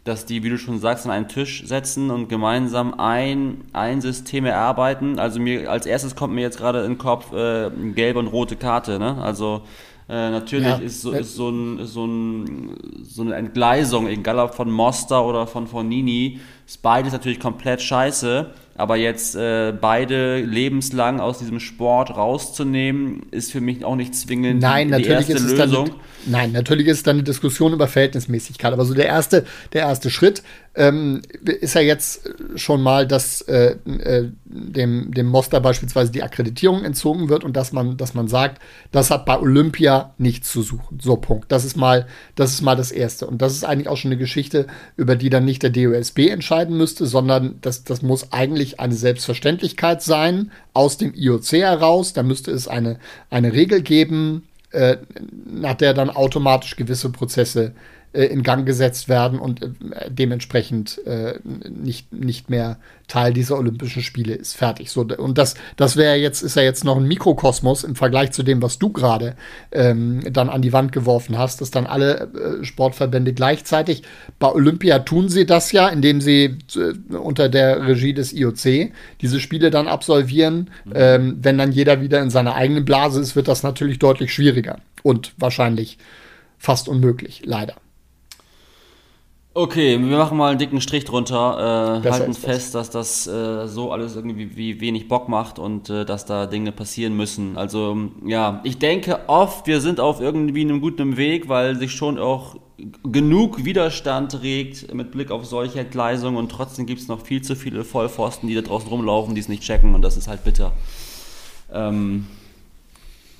dass 0.05 0.25
die, 0.25 0.43
wie 0.43 0.49
du 0.49 0.57
schon 0.57 0.79
sagst, 0.79 1.05
an 1.05 1.11
einen 1.11 1.27
Tisch 1.27 1.65
setzen 1.65 2.11
und 2.11 2.29
gemeinsam 2.29 2.93
ein, 2.97 3.65
ein 3.73 3.99
System 3.99 4.45
erarbeiten. 4.45 5.19
Also 5.19 5.41
mir 5.41 5.69
als 5.69 5.85
erstes 5.85 6.15
kommt 6.15 6.33
mir 6.33 6.41
jetzt 6.41 6.57
gerade 6.57 6.83
in 6.83 6.93
den 6.93 6.97
Kopf 6.97 7.33
äh, 7.33 7.69
gelbe 7.93 8.19
und 8.19 8.27
rote 8.27 8.55
Karte. 8.55 8.97
Ne? 8.97 9.21
Also 9.21 9.63
äh, 10.09 10.29
natürlich 10.31 10.67
ja. 10.67 10.77
ist, 10.77 11.01
so, 11.01 11.11
ist, 11.11 11.35
so, 11.35 11.49
ein, 11.49 11.85
so, 11.85 12.05
ein, 12.05 12.77
so 13.03 13.21
eine 13.21 13.35
Entgleisung, 13.35 14.07
egal 14.07 14.39
ob 14.39 14.53
von 14.53 14.69
Moster 14.69 15.25
oder 15.25 15.47
von 15.47 15.67
Fornini, 15.67 16.39
ist 16.67 16.81
beides 16.81 17.13
natürlich 17.13 17.39
komplett 17.39 17.81
scheiße. 17.81 18.51
Aber 18.75 18.95
jetzt 18.95 19.35
äh, 19.35 19.71
beide 19.79 20.41
lebenslang 20.41 21.19
aus 21.19 21.37
diesem 21.37 21.59
Sport 21.59 22.17
rauszunehmen, 22.17 23.21
ist 23.29 23.51
für 23.51 23.61
mich 23.61 23.85
auch 23.85 23.95
nicht 23.95 24.15
zwingend 24.15 24.61
nein, 24.61 24.91
die, 24.91 25.03
die 25.03 25.09
erste 25.09 25.33
Lösung. 25.33 25.85
Dann, 25.85 25.95
nein, 26.25 26.51
natürlich 26.53 26.87
ist 26.87 26.97
es 26.97 27.03
dann 27.03 27.17
eine 27.17 27.23
Diskussion 27.23 27.71
über 27.73 27.87
Verhältnismäßigkeit. 27.87 28.73
Aber 28.73 28.85
so 28.85 28.95
der 28.95 29.05
erste, 29.05 29.45
der 29.73 29.83
erste 29.83 30.09
Schritt 30.09 30.41
ähm, 30.75 31.21
ist 31.45 31.75
ja 31.75 31.81
jetzt 31.81 32.27
schon 32.55 32.81
mal, 32.81 33.05
dass 33.05 33.41
äh, 33.41 33.75
äh, 33.85 34.29
dem, 34.45 35.13
dem 35.13 35.27
Moster 35.27 35.59
beispielsweise 35.59 36.11
die 36.11 36.23
Akkreditierung 36.23 36.83
entzogen 36.83 37.29
wird 37.29 37.43
und 37.43 37.55
dass 37.55 37.73
man, 37.73 37.95
dass 37.95 38.15
man 38.15 38.27
sagt, 38.27 38.59
das 38.91 39.11
hat 39.11 39.25
bei 39.25 39.37
Olympia 39.37 40.15
nichts 40.17 40.51
zu 40.51 40.63
suchen. 40.63 40.99
So, 40.99 41.17
Punkt. 41.17 41.51
Das 41.51 41.63
ist 41.63 41.77
mal, 41.77 42.07
das 42.35 42.53
ist 42.53 42.61
mal 42.61 42.75
das 42.75 42.91
Erste. 42.91 43.27
Und 43.27 43.43
das 43.43 43.53
ist 43.53 43.63
eigentlich 43.63 43.87
auch 43.87 43.97
schon 43.97 44.11
eine 44.11 44.19
Geschichte, 44.19 44.65
über 44.97 45.15
die 45.15 45.29
dann 45.29 45.45
nicht 45.45 45.61
der 45.61 45.69
DOSB 45.69 46.29
entscheiden 46.29 46.75
müsste, 46.75 47.05
sondern 47.05 47.59
das, 47.61 47.83
das 47.83 48.01
muss 48.01 48.31
eigentlich 48.31 48.79
eine 48.79 48.95
Selbstverständlichkeit 48.95 50.01
sein 50.01 50.51
aus 50.73 50.97
dem 50.97 51.13
IOC 51.13 51.51
heraus. 51.51 52.13
Da 52.13 52.23
müsste 52.23 52.49
es 52.49 52.67
eine, 52.67 52.97
eine 53.29 53.53
Regel 53.53 53.83
geben, 53.83 54.47
äh, 54.71 54.97
nach 55.45 55.75
der 55.75 55.93
dann 55.93 56.09
automatisch 56.09 56.75
gewisse 56.75 57.11
Prozesse 57.11 57.65
äh, 57.65 57.71
in 58.13 58.43
Gang 58.43 58.65
gesetzt 58.65 59.09
werden 59.09 59.39
und 59.39 59.61
äh, 59.61 59.69
dementsprechend 60.09 60.99
äh, 61.05 61.39
nicht, 61.43 62.13
nicht 62.13 62.49
mehr 62.49 62.77
Teil 63.07 63.33
dieser 63.33 63.57
Olympischen 63.57 64.01
Spiele 64.01 64.33
ist. 64.33 64.55
Fertig. 64.55 64.89
So, 64.89 65.01
und 65.01 65.37
das, 65.37 65.55
das 65.75 65.97
wäre 65.97 66.15
jetzt, 66.15 66.41
ist 66.41 66.55
ja 66.55 66.61
jetzt 66.61 66.83
noch 66.83 66.97
ein 66.97 67.07
Mikrokosmos 67.07 67.83
im 67.83 67.95
Vergleich 67.95 68.31
zu 68.31 68.43
dem, 68.43 68.61
was 68.61 68.79
du 68.79 68.89
gerade 68.89 69.35
ähm, 69.71 70.21
dann 70.31 70.49
an 70.49 70.61
die 70.61 70.73
Wand 70.73 70.91
geworfen 70.91 71.37
hast, 71.37 71.59
dass 71.59 71.71
dann 71.71 71.85
alle 71.85 72.29
äh, 72.61 72.63
Sportverbände 72.63 73.33
gleichzeitig 73.33 74.03
bei 74.39 74.51
Olympia 74.51 74.99
tun 74.99 75.27
sie 75.29 75.45
das 75.45 75.71
ja, 75.71 75.89
indem 75.89 76.21
sie 76.21 76.57
äh, 76.75 77.15
unter 77.15 77.49
der 77.49 77.87
Regie 77.87 78.13
des 78.13 78.31
IOC 78.31 78.91
diese 79.21 79.39
Spiele 79.39 79.69
dann 79.69 79.87
absolvieren. 79.87 80.69
Mhm. 80.85 80.91
Ähm, 80.95 81.37
wenn 81.41 81.57
dann 81.57 81.71
jeder 81.71 82.01
wieder 82.01 82.21
in 82.21 82.29
seiner 82.29 82.55
eigenen 82.55 82.85
Blase 82.85 83.19
ist, 83.19 83.35
wird 83.35 83.47
das 83.47 83.63
natürlich 83.63 83.99
deutlich 83.99 84.33
schwieriger 84.33 84.79
und 85.01 85.33
wahrscheinlich 85.37 85.97
fast 86.57 86.87
unmöglich, 86.87 87.41
leider. 87.45 87.75
Okay, 89.55 89.99
wir 89.99 90.17
machen 90.17 90.35
mal 90.35 90.49
einen 90.49 90.57
dicken 90.57 90.81
Strich 90.81 91.05
drunter, 91.05 92.01
äh, 92.03 92.09
halten 92.09 92.33
fest, 92.33 92.73
dass 92.73 92.89
das 92.89 93.27
äh, 93.27 93.67
so 93.67 93.91
alles 93.91 94.15
irgendwie 94.15 94.55
wie 94.57 94.81
wenig 94.81 95.07
Bock 95.07 95.29
macht 95.29 95.59
und 95.59 95.91
äh, 95.91 96.05
dass 96.05 96.25
da 96.25 96.47
Dinge 96.47 96.71
passieren 96.71 97.15
müssen. 97.15 97.55
Also 97.55 97.95
ja, 98.25 98.61
ich 98.63 98.79
denke 98.79 99.19
oft, 99.27 99.67
wir 99.67 99.79
sind 99.79 99.99
auf 99.99 100.21
irgendwie 100.21 100.61
einem 100.61 100.81
guten 100.81 101.17
Weg, 101.17 101.49
weil 101.49 101.75
sich 101.75 101.91
schon 101.91 102.17
auch 102.17 102.55
genug 103.03 103.63
Widerstand 103.63 104.41
regt 104.41 104.91
mit 104.91 105.11
Blick 105.11 105.29
auf 105.29 105.45
solche 105.45 105.81
Entgleisungen 105.81 106.37
und 106.37 106.49
trotzdem 106.49 106.87
gibt 106.87 107.01
es 107.01 107.07
noch 107.07 107.23
viel 107.23 107.43
zu 107.43 107.55
viele 107.55 107.83
Vollpfosten, 107.83 108.49
die 108.49 108.55
da 108.55 108.61
draußen 108.61 108.89
rumlaufen, 108.89 109.35
die 109.35 109.41
es 109.41 109.49
nicht 109.49 109.61
checken 109.61 109.93
und 109.93 110.01
das 110.01 110.17
ist 110.17 110.27
halt 110.27 110.43
bitter. 110.43 110.71
Ähm, 111.71 112.25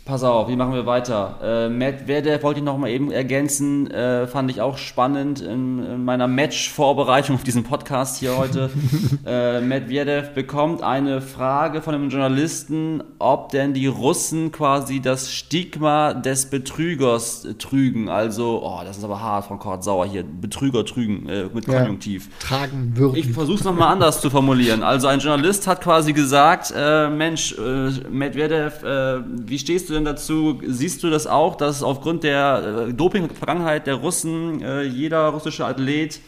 Pass 0.06 0.26
auf, 0.26 0.50
wie 0.50 0.58
machen 0.58 0.74
wir 0.74 0.86
weiter? 0.86 1.40
Äh, 1.42 1.70
Medvedev 1.70 2.44
wollte 2.44 2.60
ich 2.60 2.66
noch 2.66 2.78
mal 2.78 2.90
eben 2.90 3.10
ergänzen, 3.10 3.90
äh, 3.90 4.28
fand 4.28 4.52
ich 4.52 4.60
auch 4.60 4.78
spannend 4.78 5.40
in, 5.40 5.80
in 5.80 6.04
meiner 6.04 6.28
Match-Vorbereitung 6.28 7.38
auf 7.38 7.44
diesen 7.44 7.64
Podcast 7.64 8.18
hier 8.18 8.38
heute. 8.38 8.70
äh, 9.26 9.62
Medvedev 9.62 10.34
bekommt 10.34 10.84
eine 10.84 11.22
Frage 11.22 11.82
von 11.82 11.96
einem 11.96 12.10
Journalisten, 12.10 13.02
ob 13.18 13.54
denn 13.54 13.74
die 13.74 13.88
Russen 13.88 14.52
quasi 14.52 15.00
das 15.00 15.32
Stigma 15.32 16.14
des 16.14 16.50
Betrügers 16.50 17.48
trügen. 17.58 18.10
Also, 18.10 18.62
oh, 18.62 18.82
das 18.84 18.98
ist 18.98 19.06
aber 19.06 19.22
hart 19.22 19.46
von 19.46 19.58
Kurt 19.58 19.86
Sauer 19.86 20.06
hier, 20.06 20.26
Betrüger 20.26 20.84
trügen 20.84 21.30
äh, 21.30 21.46
mit 21.54 21.66
Konjunktiv. 21.66 22.28
Ja, 22.42 22.48
tragen 22.48 22.92
würden. 22.96 23.16
Ich 23.16 23.32
versuche 23.32 23.60
es 23.60 23.64
nochmal 23.64 23.94
anders 23.94 24.20
zu 24.20 24.30
formulieren. 24.30 24.84
Also 24.84 25.08
ein 25.08 25.20
Journalist 25.20 25.66
hat 25.66 25.80
quasi 25.80 26.12
gesagt, 26.12 26.74
äh, 26.76 27.10
Mensch, 27.10 27.56
äh, 27.58 27.90
Medvedev, 28.10 28.84
wie 28.84 29.60
stehst 29.60 29.90
du 29.90 29.93
denn 29.94 30.06
dazu? 30.06 30.60
Siehst 30.66 31.04
du 31.04 31.10
das 31.10 31.28
auch, 31.28 31.56
dass 31.56 31.84
aufgrund 31.84 32.24
der 32.24 32.88
äh, 32.90 32.94
Doping-Vergangenheit 32.94 33.88
der 33.88 33.96
Russen 33.96 34.62
äh, 34.62 34.84
jeder 34.84 35.30
russische 35.30 35.66
Athlet 35.66 36.20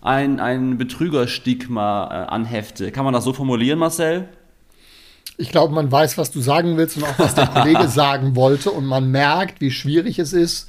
ein, 0.00 0.38
ein 0.40 0.78
Betrügerstigma 0.78 2.06
äh, 2.06 2.30
anhefte? 2.30 2.92
Kann 2.92 3.04
man 3.04 3.14
das 3.14 3.24
so 3.24 3.32
formulieren, 3.32 3.78
Marcel? 3.78 4.28
Ich 5.36 5.50
glaube, 5.50 5.74
man 5.74 5.90
weiß, 5.90 6.18
was 6.18 6.30
du 6.30 6.40
sagen 6.40 6.76
willst 6.76 6.96
und 6.96 7.04
auch 7.04 7.18
was 7.18 7.34
der 7.34 7.46
Kollege 7.46 7.88
sagen 7.88 8.36
wollte 8.36 8.70
und 8.70 8.84
man 8.84 9.10
merkt, 9.10 9.60
wie 9.60 9.70
schwierig 9.70 10.18
es 10.18 10.32
ist, 10.32 10.68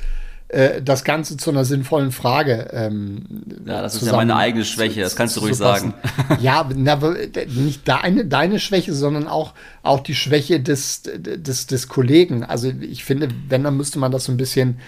äh, 0.50 0.82
das 0.82 1.04
Ganze 1.04 1.38
zu 1.38 1.52
einer 1.52 1.64
sinnvollen 1.64 2.12
Frage. 2.12 2.70
Ähm, 2.74 3.44
ja, 3.66 3.82
das 3.82 3.96
ist 3.96 4.08
ja 4.08 4.16
meine 4.16 4.36
eigene 4.36 4.66
Schwäche, 4.66 5.02
das 5.02 5.16
kannst 5.16 5.38
du 5.38 5.42
ruhig 5.42 5.56
sagen. 5.56 5.94
ja, 6.42 6.68
na, 6.76 7.00
nicht 7.48 7.88
deine, 7.88 8.26
deine 8.26 8.60
Schwäche, 8.60 8.94
sondern 8.94 9.28
auch, 9.28 9.54
auch 9.84 10.00
die 10.00 10.16
Schwäche 10.16 10.60
des, 10.60 11.04
des, 11.04 11.68
des 11.68 11.88
Kollegen. 11.88 12.44
Also 12.44 12.74
ich 12.82 13.04
finde, 13.04 13.30
wenn, 13.48 13.64
dann 13.64 13.78
müsste 13.78 14.00
man 14.00 14.12
das 14.12 14.26
so 14.26 14.32
ein 14.32 14.38
bisschen 14.38 14.80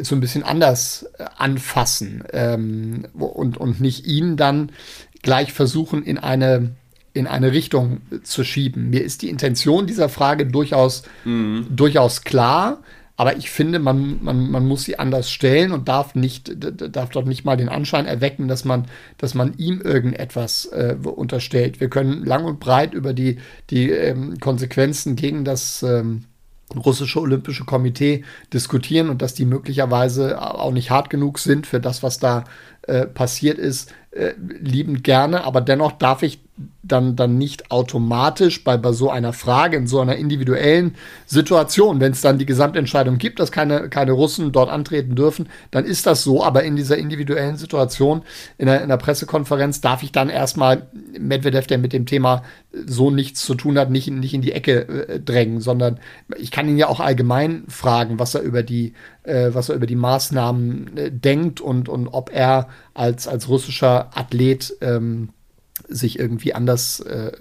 so 0.00 0.14
ein 0.14 0.20
bisschen 0.20 0.42
anders 0.42 1.06
äh, 1.18 1.24
anfassen 1.36 2.24
ähm, 2.32 3.06
und, 3.12 3.58
und 3.58 3.80
nicht 3.82 4.06
ihn 4.06 4.38
dann 4.38 4.72
gleich 5.22 5.52
versuchen, 5.52 6.02
in 6.02 6.16
eine, 6.16 6.70
in 7.12 7.26
eine 7.26 7.52
Richtung 7.52 8.00
zu 8.22 8.44
schieben. 8.44 8.90
Mir 8.90 9.04
ist 9.04 9.20
die 9.20 9.28
Intention 9.28 9.86
dieser 9.86 10.08
Frage 10.08 10.46
durchaus, 10.46 11.02
mhm. 11.24 11.66
durchaus 11.70 12.22
klar. 12.22 12.82
Aber 13.16 13.36
ich 13.36 13.50
finde, 13.50 13.78
man, 13.78 14.22
man, 14.24 14.50
man 14.50 14.66
muss 14.66 14.82
sie 14.82 14.98
anders 14.98 15.30
stellen 15.30 15.70
und 15.70 15.88
darf 15.88 16.16
nicht, 16.16 16.52
darf 16.58 17.10
dort 17.10 17.26
nicht 17.26 17.44
mal 17.44 17.56
den 17.56 17.68
Anschein 17.68 18.06
erwecken, 18.06 18.48
dass 18.48 18.64
man, 18.64 18.86
dass 19.18 19.34
man 19.34 19.56
ihm 19.56 19.80
irgendetwas 19.80 20.66
äh, 20.66 20.96
unterstellt. 21.02 21.80
Wir 21.80 21.88
können 21.88 22.24
lang 22.24 22.44
und 22.44 22.58
breit 22.58 22.92
über 22.92 23.12
die, 23.12 23.38
die 23.70 23.90
ähm, 23.90 24.40
Konsequenzen 24.40 25.14
gegen 25.14 25.44
das 25.44 25.84
ähm, 25.84 26.24
russische 26.74 27.20
Olympische 27.20 27.64
Komitee 27.64 28.24
diskutieren 28.52 29.08
und 29.10 29.22
dass 29.22 29.34
die 29.34 29.44
möglicherweise 29.44 30.40
auch 30.40 30.72
nicht 30.72 30.90
hart 30.90 31.08
genug 31.08 31.38
sind 31.38 31.68
für 31.68 31.78
das, 31.78 32.02
was 32.02 32.18
da 32.18 32.44
äh, 32.82 33.06
passiert 33.06 33.58
ist, 33.58 33.92
äh, 34.10 34.32
liebend 34.38 35.04
gerne. 35.04 35.44
Aber 35.44 35.60
dennoch 35.60 35.92
darf 35.92 36.22
ich 36.22 36.40
dann, 36.82 37.16
dann 37.16 37.38
nicht 37.38 37.70
automatisch 37.70 38.62
bei, 38.62 38.76
bei 38.76 38.92
so 38.92 39.10
einer 39.10 39.32
Frage, 39.32 39.76
in 39.76 39.86
so 39.86 40.00
einer 40.00 40.16
individuellen 40.16 40.94
Situation, 41.26 41.98
wenn 42.00 42.12
es 42.12 42.20
dann 42.20 42.38
die 42.38 42.46
Gesamtentscheidung 42.46 43.18
gibt, 43.18 43.40
dass 43.40 43.50
keine, 43.50 43.88
keine 43.88 44.12
Russen 44.12 44.52
dort 44.52 44.70
antreten 44.70 45.16
dürfen, 45.16 45.48
dann 45.70 45.84
ist 45.84 46.06
das 46.06 46.22
so. 46.22 46.44
Aber 46.44 46.62
in 46.62 46.76
dieser 46.76 46.96
individuellen 46.96 47.56
Situation, 47.56 48.22
in 48.58 48.66
der, 48.66 48.82
in 48.82 48.88
der 48.88 48.98
Pressekonferenz, 48.98 49.80
darf 49.80 50.02
ich 50.02 50.12
dann 50.12 50.28
erstmal 50.28 50.86
Medvedev, 51.18 51.66
der 51.66 51.78
mit 51.78 51.92
dem 51.92 52.06
Thema 52.06 52.42
so 52.86 53.10
nichts 53.10 53.44
zu 53.44 53.54
tun 53.54 53.78
hat, 53.78 53.90
nicht, 53.90 54.08
nicht 54.08 54.34
in 54.34 54.42
die 54.42 54.52
Ecke 54.52 55.08
äh, 55.08 55.20
drängen, 55.20 55.60
sondern 55.60 55.98
ich 56.36 56.50
kann 56.50 56.68
ihn 56.68 56.78
ja 56.78 56.88
auch 56.88 57.00
allgemein 57.00 57.64
fragen, 57.68 58.18
was 58.18 58.34
er 58.34 58.42
über 58.42 58.62
die, 58.62 58.92
äh, 59.24 59.50
was 59.52 59.70
er 59.70 59.76
über 59.76 59.86
die 59.86 59.96
Maßnahmen 59.96 60.96
äh, 60.96 61.10
denkt 61.10 61.60
und, 61.60 61.88
und 61.88 62.08
ob 62.08 62.30
er 62.32 62.68
als, 62.92 63.26
als 63.26 63.48
russischer 63.48 64.10
Athlet 64.14 64.76
ähm, 64.80 65.30
sich 65.88 66.18
irgendwie 66.18 66.54
anders 66.54 67.00
äh, 67.00 67.32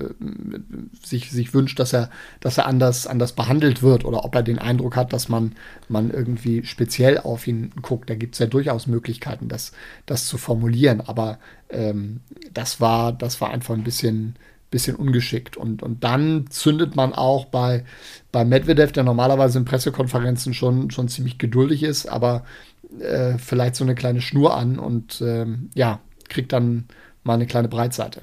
sich, 1.04 1.32
sich 1.32 1.54
wünscht, 1.54 1.80
dass 1.80 1.94
er, 1.94 2.10
dass 2.40 2.58
er 2.58 2.66
anders, 2.66 3.08
anders 3.08 3.34
behandelt 3.34 3.82
wird 3.82 4.06
oder 4.06 4.26
ob 4.26 4.36
er 4.36 4.44
den 4.44 4.60
Eindruck 4.60 4.96
hat, 4.96 5.14
dass 5.14 5.30
man, 5.30 5.54
man 5.88 6.12
irgendwie 6.12 6.64
speziell 6.66 7.18
auf 7.20 7.48
ihn 7.48 7.72
guckt. 7.82 8.10
Da 8.10 8.16
gibt 8.16 8.36
es 8.36 8.40
ja 8.40 8.46
durchaus 8.46 8.88
Möglichkeiten, 8.88 9.48
das, 9.48 9.72
das 10.06 10.28
zu 10.28 10.38
formulieren. 10.38 11.02
Aber 11.02 11.40
ähm, 11.70 12.22
das 12.54 12.82
war, 12.82 13.14
das 13.14 13.40
war 13.42 13.52
einfach 13.52 13.74
ein 13.74 13.84
bisschen, 13.84 14.36
bisschen 14.72 14.96
ungeschickt. 14.96 15.56
Und, 15.56 15.84
und 15.84 16.04
dann 16.04 16.48
zündet 16.50 16.96
man 16.96 17.14
auch 17.14 17.46
bei, 17.46 17.86
bei 18.32 18.44
Medvedev, 18.44 18.92
der 18.92 19.04
normalerweise 19.04 19.60
in 19.60 19.66
Pressekonferenzen 19.66 20.54
schon, 20.54 20.92
schon 20.92 21.08
ziemlich 21.08 21.38
geduldig 21.38 21.84
ist, 21.84 22.08
aber 22.08 22.44
äh, 23.00 23.38
vielleicht 23.38 23.76
so 23.76 23.84
eine 23.84 23.96
kleine 23.96 24.22
Schnur 24.22 24.56
an 24.56 24.80
und 24.80 25.22
ähm, 25.22 25.70
ja, 25.74 26.00
kriegt 26.30 26.54
dann 26.54 26.86
mal 27.24 27.36
eine 27.36 27.48
kleine 27.48 27.68
Breitseite. 27.68 28.22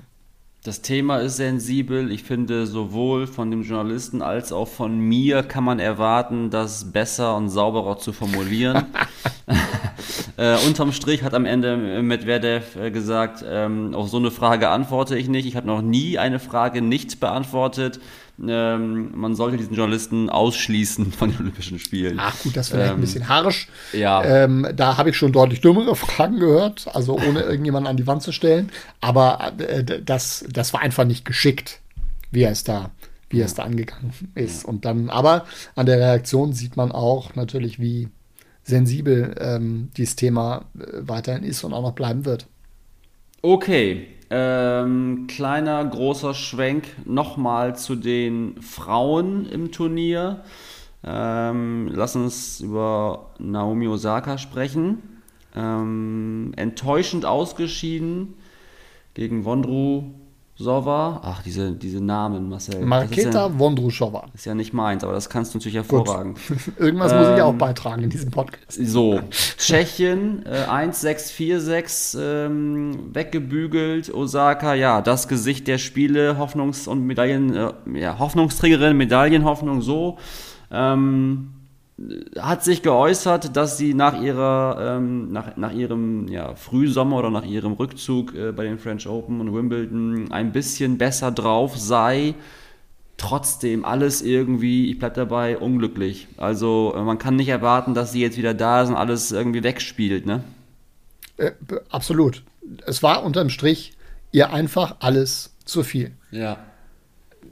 Das 0.63 0.83
Thema 0.83 1.21
ist 1.21 1.39
sensibel. 1.39 2.13
Ich 2.13 2.23
finde, 2.23 2.67
sowohl 2.67 3.27
von 3.27 3.51
dem 3.51 3.63
Journalisten 3.63 4.21
als 4.21 4.53
auch 4.53 4.69
von 4.69 4.99
mir 4.99 5.43
kann 5.43 5.65
man 5.65 5.79
erwarten, 5.79 6.51
das 6.51 6.93
besser 6.93 7.35
und 7.35 7.49
sauberer 7.49 7.97
zu 7.97 8.13
formulieren. 8.13 8.85
äh, 10.37 10.59
unterm 10.67 10.93
Strich 10.93 11.23
hat 11.23 11.33
am 11.33 11.47
Ende 11.47 12.03
Medvedev 12.03 12.77
äh, 12.77 12.91
gesagt, 12.91 13.43
ähm, 13.49 13.95
auf 13.95 14.11
so 14.11 14.19
eine 14.19 14.31
Frage 14.31 14.69
antworte 14.69 15.17
ich 15.17 15.31
nicht. 15.31 15.47
Ich 15.47 15.57
habe 15.57 15.67
noch 15.67 15.81
nie 15.81 16.19
eine 16.19 16.39
Frage 16.39 16.83
nicht 16.83 17.21
beantwortet 17.21 17.99
ähm, 18.47 19.11
man 19.15 19.35
sollte 19.35 19.57
diesen 19.57 19.75
Journalisten 19.75 20.31
ausschließen 20.31 21.13
von 21.13 21.31
den 21.31 21.41
Olympischen 21.41 21.79
Spielen. 21.79 22.19
Ach 22.19 22.39
gut, 22.43 22.57
das 22.57 22.73
wäre 22.73 22.89
ähm, 22.89 22.95
ein 22.95 23.01
bisschen 23.01 23.29
harsch. 23.29 23.69
Ja. 23.93 24.25
Ähm, 24.25 24.67
da 24.75 24.97
habe 24.97 25.11
ich 25.11 25.17
schon 25.17 25.33
deutlich 25.33 25.61
dümmere 25.61 25.95
Fragen 25.97 26.39
gehört, 26.39 26.89
also 26.95 27.17
ohne 27.17 27.41
irgendjemanden 27.41 27.91
an 27.91 27.97
die 27.97 28.07
Wand 28.07 28.23
zu 28.23 28.33
stellen. 28.33 28.71
Aber 29.01 29.53
äh, 29.59 29.85
das, 30.03 30.45
das 30.51 30.73
war 30.73 30.81
einfach 30.81 31.05
nicht 31.05 31.25
geschickt, 31.25 31.81
wie 32.31 32.43
er 32.43 32.53
es 32.53 32.65
da, 32.65 32.91
wie 33.29 33.41
er 33.41 33.47
es 33.47 33.55
da 33.55 33.65
angegangen 33.65 34.13
ist. 34.35 34.65
Und 34.65 34.85
dann, 34.85 35.11
aber 35.11 35.45
an 35.77 35.87
der 35.87 35.99
Reaktion 35.99 36.53
sieht 36.53 36.77
man 36.77 36.93
auch 36.93 37.35
natürlich, 37.35 37.81
wie 37.81 38.09
sensibel 38.63 39.35
ähm, 39.39 39.91
dieses 39.97 40.17
Thema 40.17 40.67
äh, 40.79 40.87
weiterhin 41.01 41.43
ist 41.43 41.65
und 41.65 41.73
auch 41.73 41.83
noch 41.83 41.93
bleiben 41.93 42.25
wird. 42.25 42.47
Okay, 43.43 44.07
ähm, 44.31 45.27
kleiner, 45.27 45.85
großer 45.85 46.35
Schwenk 46.35 46.85
nochmal 47.05 47.77
zu 47.77 47.97
den 47.97 48.61
Frauen 48.63 49.47
im 49.47 49.73
Turnier. 49.73 50.45
Ähm, 51.03 51.89
lass 51.93 52.15
uns 52.15 52.61
über 52.61 53.31
Naomi 53.39 53.89
Osaka 53.89 54.39
sprechen. 54.39 55.23
Ähm, 55.57 56.53
enttäuschend 56.57 57.25
ausgeschieden 57.25 58.35
gegen 59.15 59.45
Wondru 59.45 60.15
Sova. 60.61 61.21
Ach, 61.25 61.43
diese, 61.43 61.73
diese 61.73 62.03
Namen, 62.03 62.49
Marcel. 62.49 62.85
Marketa 62.85 63.47
ja, 63.47 63.59
Wondruschova. 63.59 64.25
Ist 64.35 64.45
ja 64.45 64.55
nicht 64.55 64.73
meins, 64.75 65.03
aber 65.03 65.15
das 65.15 65.31
kannst 65.31 65.55
du 65.55 65.59
natürlich 65.59 65.77
hervorragen. 65.77 66.35
Irgendwas 66.79 67.13
ähm, 67.13 67.19
muss 67.19 67.29
ich 67.29 67.39
ja 67.39 67.45
auch 67.45 67.53
ähm, 67.53 67.59
beitragen 67.59 68.03
in 68.03 68.11
diesem 68.11 68.31
Podcast. 68.31 68.79
So, 68.85 69.21
Tschechien 69.31 70.45
äh, 70.45 70.67
1-6-4-6 70.71 72.19
ähm, 72.21 73.15
weggebügelt. 73.15 74.13
Osaka, 74.13 74.75
ja, 74.75 75.01
das 75.01 75.29
Gesicht 75.29 75.67
der 75.67 75.79
Spiele, 75.79 76.37
Hoffnungs- 76.39 76.87
und 76.87 77.07
Medaillen, 77.07 77.57
äh, 77.57 77.73
ja, 77.95 78.19
Hoffnungsträgerin, 78.19 78.97
Medaillenhoffnung 78.97 79.81
so. 79.81 80.19
Ähm, 80.71 81.53
hat 82.39 82.65
sich 82.65 82.83
geäußert, 82.83 83.57
dass 83.57 83.77
sie 83.77 83.93
nach 83.95 84.21
ihrer 84.21 84.97
ähm, 84.97 85.31
nach, 85.33 85.57
nach 85.57 85.73
ihrem 85.73 86.29
ja, 86.29 86.55
Frühsommer 86.55 87.19
oder 87.19 87.31
nach 87.31 87.45
ihrem 87.45 87.73
Rückzug 87.73 88.35
äh, 88.35 88.53
bei 88.53 88.65
den 88.65 88.79
French 88.79 89.07
Open 89.07 89.41
und 89.41 89.55
Wimbledon 89.55 90.33
ein 90.33 90.53
bisschen 90.53 90.99
besser 90.99 91.31
drauf 91.31 91.77
sei. 91.77 92.35
Trotzdem 93.19 93.85
alles 93.85 94.23
irgendwie, 94.23 94.91
ich 94.91 94.99
bleibe 94.99 95.17
dabei, 95.17 95.59
unglücklich. 95.59 96.29
Also 96.39 96.95
äh, 96.97 97.03
man 97.03 97.19
kann 97.19 97.37
nicht 97.37 97.49
erwarten, 97.49 97.93
dass 97.93 98.13
sie 98.13 98.23
jetzt 98.23 98.39
wieder 98.39 98.55
da 98.55 98.87
sind, 98.87 98.97
alles 98.97 99.31
irgendwie 99.31 99.63
wegspielt, 99.63 100.25
ne? 100.25 100.43
Äh, 101.37 101.53
absolut. 101.91 102.43
Es 102.87 103.03
war 103.03 103.25
unterm 103.25 103.51
Strich 103.51 103.93
ihr 104.33 104.53
einfach 104.53 104.97
alles 105.01 105.55
zu 105.65 105.83
viel. 105.83 106.13
Ja 106.31 106.59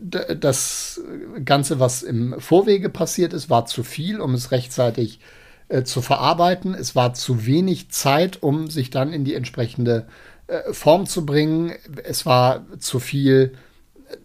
das 0.00 1.00
Ganze, 1.44 1.80
was 1.80 2.02
im 2.02 2.38
Vorwege 2.38 2.88
passiert 2.88 3.32
ist, 3.32 3.50
war 3.50 3.66
zu 3.66 3.82
viel, 3.82 4.20
um 4.20 4.34
es 4.34 4.52
rechtzeitig 4.52 5.20
äh, 5.68 5.82
zu 5.82 6.00
verarbeiten. 6.02 6.74
Es 6.74 6.94
war 6.94 7.14
zu 7.14 7.46
wenig 7.46 7.90
Zeit, 7.90 8.42
um 8.42 8.70
sich 8.70 8.90
dann 8.90 9.12
in 9.12 9.24
die 9.24 9.34
entsprechende 9.34 10.06
äh, 10.46 10.72
Form 10.72 11.06
zu 11.06 11.26
bringen. 11.26 11.72
Es 12.04 12.26
war 12.26 12.64
zu 12.78 13.00
viel 13.00 13.54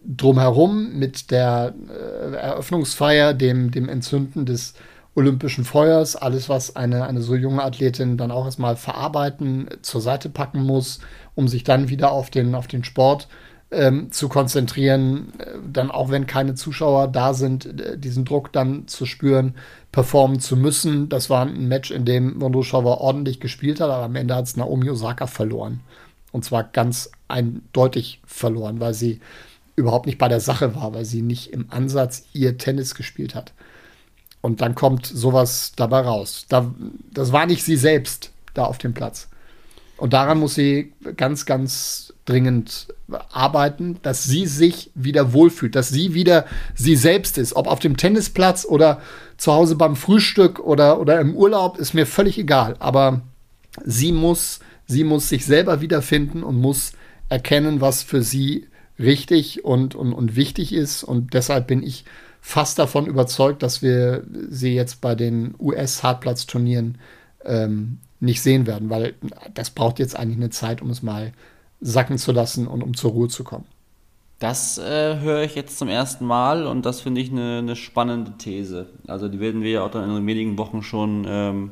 drumherum 0.06 0.98
mit 0.98 1.30
der 1.30 1.74
äh, 1.88 2.36
Eröffnungsfeier, 2.36 3.34
dem, 3.34 3.70
dem 3.70 3.88
Entzünden 3.88 4.46
des 4.46 4.74
Olympischen 5.16 5.64
Feuers, 5.64 6.16
alles, 6.16 6.48
was 6.48 6.74
eine, 6.74 7.06
eine 7.06 7.22
so 7.22 7.36
junge 7.36 7.62
Athletin 7.62 8.16
dann 8.16 8.32
auch 8.32 8.46
erstmal 8.46 8.74
verarbeiten, 8.74 9.68
zur 9.82 10.00
Seite 10.00 10.28
packen 10.28 10.62
muss, 10.62 10.98
um 11.36 11.46
sich 11.46 11.62
dann 11.62 11.88
wieder 11.88 12.10
auf 12.10 12.30
den, 12.30 12.54
auf 12.54 12.66
den 12.66 12.82
Sport 12.82 13.28
ähm, 13.74 14.12
zu 14.12 14.28
konzentrieren, 14.28 15.32
äh, 15.38 15.58
dann 15.70 15.90
auch 15.90 16.10
wenn 16.10 16.26
keine 16.26 16.54
Zuschauer 16.54 17.08
da 17.08 17.34
sind, 17.34 17.68
diesen 17.96 18.24
Druck 18.24 18.52
dann 18.52 18.86
zu 18.88 19.06
spüren, 19.06 19.54
performen 19.92 20.40
zu 20.40 20.56
müssen. 20.56 21.08
Das 21.08 21.30
war 21.30 21.46
ein 21.46 21.68
Match, 21.68 21.90
in 21.90 22.04
dem 22.04 22.40
Wondruschowa 22.40 22.94
ordentlich 22.94 23.40
gespielt 23.40 23.80
hat, 23.80 23.90
aber 23.90 24.04
am 24.04 24.16
Ende 24.16 24.34
hat 24.34 24.46
es 24.46 24.56
Naomi 24.56 24.90
Osaka 24.90 25.26
verloren. 25.26 25.80
Und 26.32 26.44
zwar 26.44 26.64
ganz 26.64 27.10
eindeutig 27.28 28.20
verloren, 28.26 28.80
weil 28.80 28.94
sie 28.94 29.20
überhaupt 29.76 30.06
nicht 30.06 30.18
bei 30.18 30.28
der 30.28 30.40
Sache 30.40 30.74
war, 30.74 30.94
weil 30.94 31.04
sie 31.04 31.22
nicht 31.22 31.52
im 31.52 31.66
Ansatz 31.70 32.24
ihr 32.32 32.58
Tennis 32.58 32.94
gespielt 32.94 33.34
hat. 33.34 33.52
Und 34.40 34.60
dann 34.60 34.74
kommt 34.74 35.06
sowas 35.06 35.72
dabei 35.74 36.00
raus. 36.00 36.46
Da, 36.48 36.72
das 37.12 37.32
war 37.32 37.46
nicht 37.46 37.64
sie 37.64 37.76
selbst 37.76 38.30
da 38.52 38.64
auf 38.64 38.78
dem 38.78 38.94
Platz. 38.94 39.28
Und 39.96 40.12
daran 40.12 40.38
muss 40.38 40.54
sie 40.54 40.92
ganz, 41.16 41.46
ganz 41.46 42.12
dringend 42.24 42.88
arbeiten, 43.30 43.98
dass 44.02 44.24
sie 44.24 44.46
sich 44.46 44.90
wieder 44.94 45.32
wohlfühlt, 45.32 45.76
dass 45.76 45.88
sie 45.88 46.14
wieder 46.14 46.46
sie 46.74 46.96
selbst 46.96 47.38
ist. 47.38 47.54
Ob 47.54 47.66
auf 47.66 47.78
dem 47.78 47.96
Tennisplatz 47.96 48.64
oder 48.64 49.00
zu 49.36 49.52
Hause 49.52 49.76
beim 49.76 49.94
Frühstück 49.94 50.58
oder, 50.58 51.00
oder 51.00 51.20
im 51.20 51.36
Urlaub, 51.36 51.78
ist 51.78 51.94
mir 51.94 52.06
völlig 52.06 52.38
egal. 52.38 52.76
Aber 52.78 53.20
sie 53.84 54.12
muss, 54.12 54.60
sie 54.86 55.04
muss 55.04 55.28
sich 55.28 55.44
selber 55.44 55.80
wiederfinden 55.80 56.42
und 56.42 56.56
muss 56.56 56.92
erkennen, 57.28 57.80
was 57.80 58.02
für 58.02 58.22
sie 58.22 58.66
richtig 58.98 59.64
und, 59.64 59.94
und, 59.94 60.12
und 60.12 60.36
wichtig 60.36 60.72
ist. 60.72 61.04
Und 61.04 61.34
deshalb 61.34 61.66
bin 61.66 61.82
ich 61.82 62.04
fast 62.40 62.78
davon 62.78 63.06
überzeugt, 63.06 63.62
dass 63.62 63.82
wir 63.82 64.24
sie 64.48 64.74
jetzt 64.74 65.00
bei 65.00 65.14
den 65.14 65.54
US-Hartplatzturnieren 65.58 66.98
ähm, 67.44 67.98
nicht 68.24 68.42
sehen 68.42 68.66
werden, 68.66 68.90
weil 68.90 69.14
das 69.54 69.70
braucht 69.70 69.98
jetzt 69.98 70.16
eigentlich 70.16 70.38
eine 70.38 70.50
Zeit, 70.50 70.82
um 70.82 70.90
es 70.90 71.02
mal 71.02 71.32
sacken 71.80 72.18
zu 72.18 72.32
lassen 72.32 72.66
und 72.66 72.82
um 72.82 72.94
zur 72.94 73.12
Ruhe 73.12 73.28
zu 73.28 73.44
kommen. 73.44 73.66
Das 74.38 74.78
äh, 74.78 75.20
höre 75.20 75.42
ich 75.42 75.54
jetzt 75.54 75.78
zum 75.78 75.88
ersten 75.88 76.26
Mal 76.26 76.66
und 76.66 76.84
das 76.84 77.00
finde 77.00 77.20
ich 77.20 77.30
eine, 77.30 77.58
eine, 77.58 77.76
spannende 77.76 78.32
These. 78.36 78.88
Also 79.06 79.28
die 79.28 79.40
werden 79.40 79.62
wir 79.62 79.70
ja 79.70 79.84
auch 79.84 79.90
dann 79.90 80.14
in 80.14 80.26
wenigen 80.26 80.58
Wochen 80.58 80.82
schon 80.82 81.24
ähm, 81.26 81.70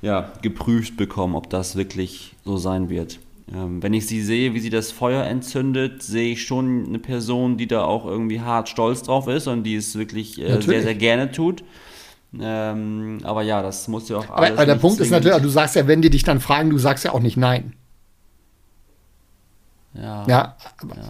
ja, 0.00 0.32
geprüft 0.40 0.96
bekommen, 0.96 1.34
ob 1.34 1.50
das 1.50 1.76
wirklich 1.76 2.34
so 2.44 2.56
sein 2.56 2.88
wird. 2.88 3.18
Ähm, 3.52 3.82
wenn 3.82 3.92
ich 3.92 4.06
sie 4.06 4.22
sehe, 4.22 4.54
wie 4.54 4.60
sie 4.60 4.70
das 4.70 4.92
Feuer 4.92 5.24
entzündet, 5.24 6.02
sehe 6.02 6.32
ich 6.32 6.44
schon 6.44 6.86
eine 6.86 7.00
Person, 7.00 7.56
die 7.56 7.66
da 7.66 7.84
auch 7.84 8.06
irgendwie 8.06 8.40
hart 8.40 8.68
stolz 8.68 9.02
drauf 9.02 9.26
ist 9.26 9.48
und 9.48 9.64
die 9.64 9.74
es 9.74 9.98
wirklich 9.98 10.40
äh, 10.40 10.60
sehr, 10.62 10.82
sehr 10.82 10.94
gerne 10.94 11.32
tut. 11.32 11.64
Ähm, 12.38 13.18
aber 13.24 13.42
ja, 13.42 13.62
das 13.62 13.88
muss 13.88 14.08
ja 14.08 14.18
auch 14.18 14.30
alles. 14.30 14.50
Aber, 14.50 14.52
aber 14.52 14.66
der 14.66 14.76
Punkt 14.76 15.00
ist 15.00 15.10
natürlich, 15.10 15.42
du 15.42 15.48
sagst 15.48 15.74
ja, 15.74 15.86
wenn 15.86 16.00
die 16.02 16.10
dich 16.10 16.22
dann 16.22 16.40
fragen, 16.40 16.70
du 16.70 16.78
sagst 16.78 17.04
ja 17.04 17.12
auch 17.12 17.20
nicht 17.20 17.36
nein. 17.36 17.74
Ja. 19.94 20.26
Ja, 20.28 20.56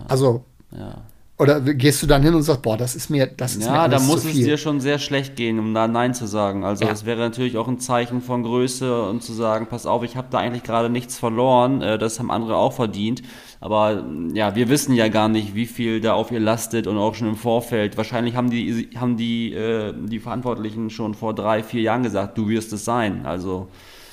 also. 0.09 0.44
Ja. 0.70 1.02
Oder 1.40 1.59
gehst 1.62 2.03
du 2.03 2.07
dann 2.07 2.22
hin 2.22 2.35
und 2.35 2.42
sagst, 2.42 2.61
boah, 2.61 2.76
das 2.76 2.94
ist 2.94 3.09
mir, 3.09 3.26
das 3.26 3.57
ist 3.57 3.64
ja, 3.64 3.70
mir 3.70 3.76
Ja, 3.79 3.88
da 3.88 3.98
muss 3.98 4.26
es 4.26 4.35
dir 4.35 4.59
schon 4.59 4.79
sehr 4.79 4.98
schlecht 4.98 5.37
gehen, 5.37 5.59
um 5.59 5.72
da 5.72 5.88
Nein 5.88 6.12
zu 6.12 6.26
sagen. 6.26 6.64
Also 6.64 6.87
es 6.87 7.07
wäre 7.07 7.18
natürlich 7.18 7.57
auch 7.57 7.66
ein 7.66 7.79
Zeichen 7.79 8.20
von 8.20 8.42
Größe 8.42 9.05
und 9.05 9.22
zu 9.22 9.33
sagen, 9.33 9.66
pass 9.66 9.87
auf, 9.87 10.03
ich 10.03 10.16
habe 10.16 10.29
da 10.31 10.37
eigentlich 10.37 10.64
gerade 10.64 10.90
nichts 10.90 11.18
verloren, 11.18 11.81
äh, 11.81 11.96
das 11.96 12.18
haben 12.18 12.31
andere 12.31 12.57
auch 12.57 12.74
verdient. 12.74 13.22
Aber 13.59 14.05
ja, 14.35 14.55
wir 14.55 14.68
wissen 14.68 14.94
ja 14.94 15.09
gar 15.09 15.31
nicht, 15.31 15.55
wie 15.55 15.64
viel 15.64 16.03
da 16.03 16.12
auf 16.12 16.31
ihr 16.31 16.40
lastet 16.40 16.87
und 16.87 16.98
auch 16.98 17.14
schon 17.14 17.29
im 17.29 17.37
Vorfeld. 17.37 17.96
Wahrscheinlich 17.96 18.37
haben 18.37 18.50
die, 18.50 18.90
haben 18.96 19.16
die, 19.16 19.55
äh, 19.55 19.94
die 19.96 20.18
Verantwortlichen 20.18 20.90
schon 20.90 21.14
vor 21.14 21.35
drei, 21.35 21.62
vier 21.62 21.81
Jahren 21.81 22.03
gesagt, 22.03 22.37
du 22.37 22.50
wirst 22.50 22.70
es 22.74 22.85
sein. 22.85 23.24
Also 23.24 23.68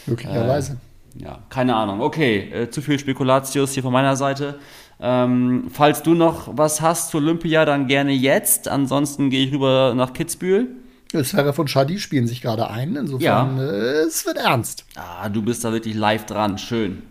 möglicherweise. 0.05 0.77
Äh, 1.19 1.23
ja, 1.23 1.39
keine 1.49 1.75
Ahnung. 1.75 1.99
Okay, 1.99 2.49
äh, 2.53 2.69
zu 2.69 2.81
viel 2.81 2.99
Spekulatius 2.99 3.73
hier 3.73 3.83
von 3.83 3.91
meiner 3.91 4.15
Seite. 4.15 4.59
Ähm, 4.99 5.65
falls 5.71 6.01
du 6.01 6.15
noch 6.15 6.57
was 6.57 6.81
hast 6.81 7.11
zu 7.11 7.17
Olympia, 7.17 7.65
dann 7.65 7.87
gerne 7.87 8.11
jetzt. 8.11 8.67
Ansonsten 8.67 9.29
gehe 9.29 9.45
ich 9.45 9.53
rüber 9.53 9.93
nach 9.95 10.13
Kitzbühel. 10.13 10.67
Sarah 11.13 11.53
von 11.53 11.67
Shadi 11.67 11.99
spielen 11.99 12.27
sich 12.27 12.41
gerade 12.41 12.69
ein. 12.69 12.95
Insofern, 12.95 13.57
ja. 13.57 13.63
äh, 13.63 14.03
es 14.05 14.25
wird 14.25 14.37
ernst. 14.37 14.85
Ah, 14.95 15.29
du 15.29 15.41
bist 15.41 15.63
da 15.63 15.71
wirklich 15.71 15.95
live 15.95 16.25
dran. 16.25 16.57
Schön. 16.57 17.03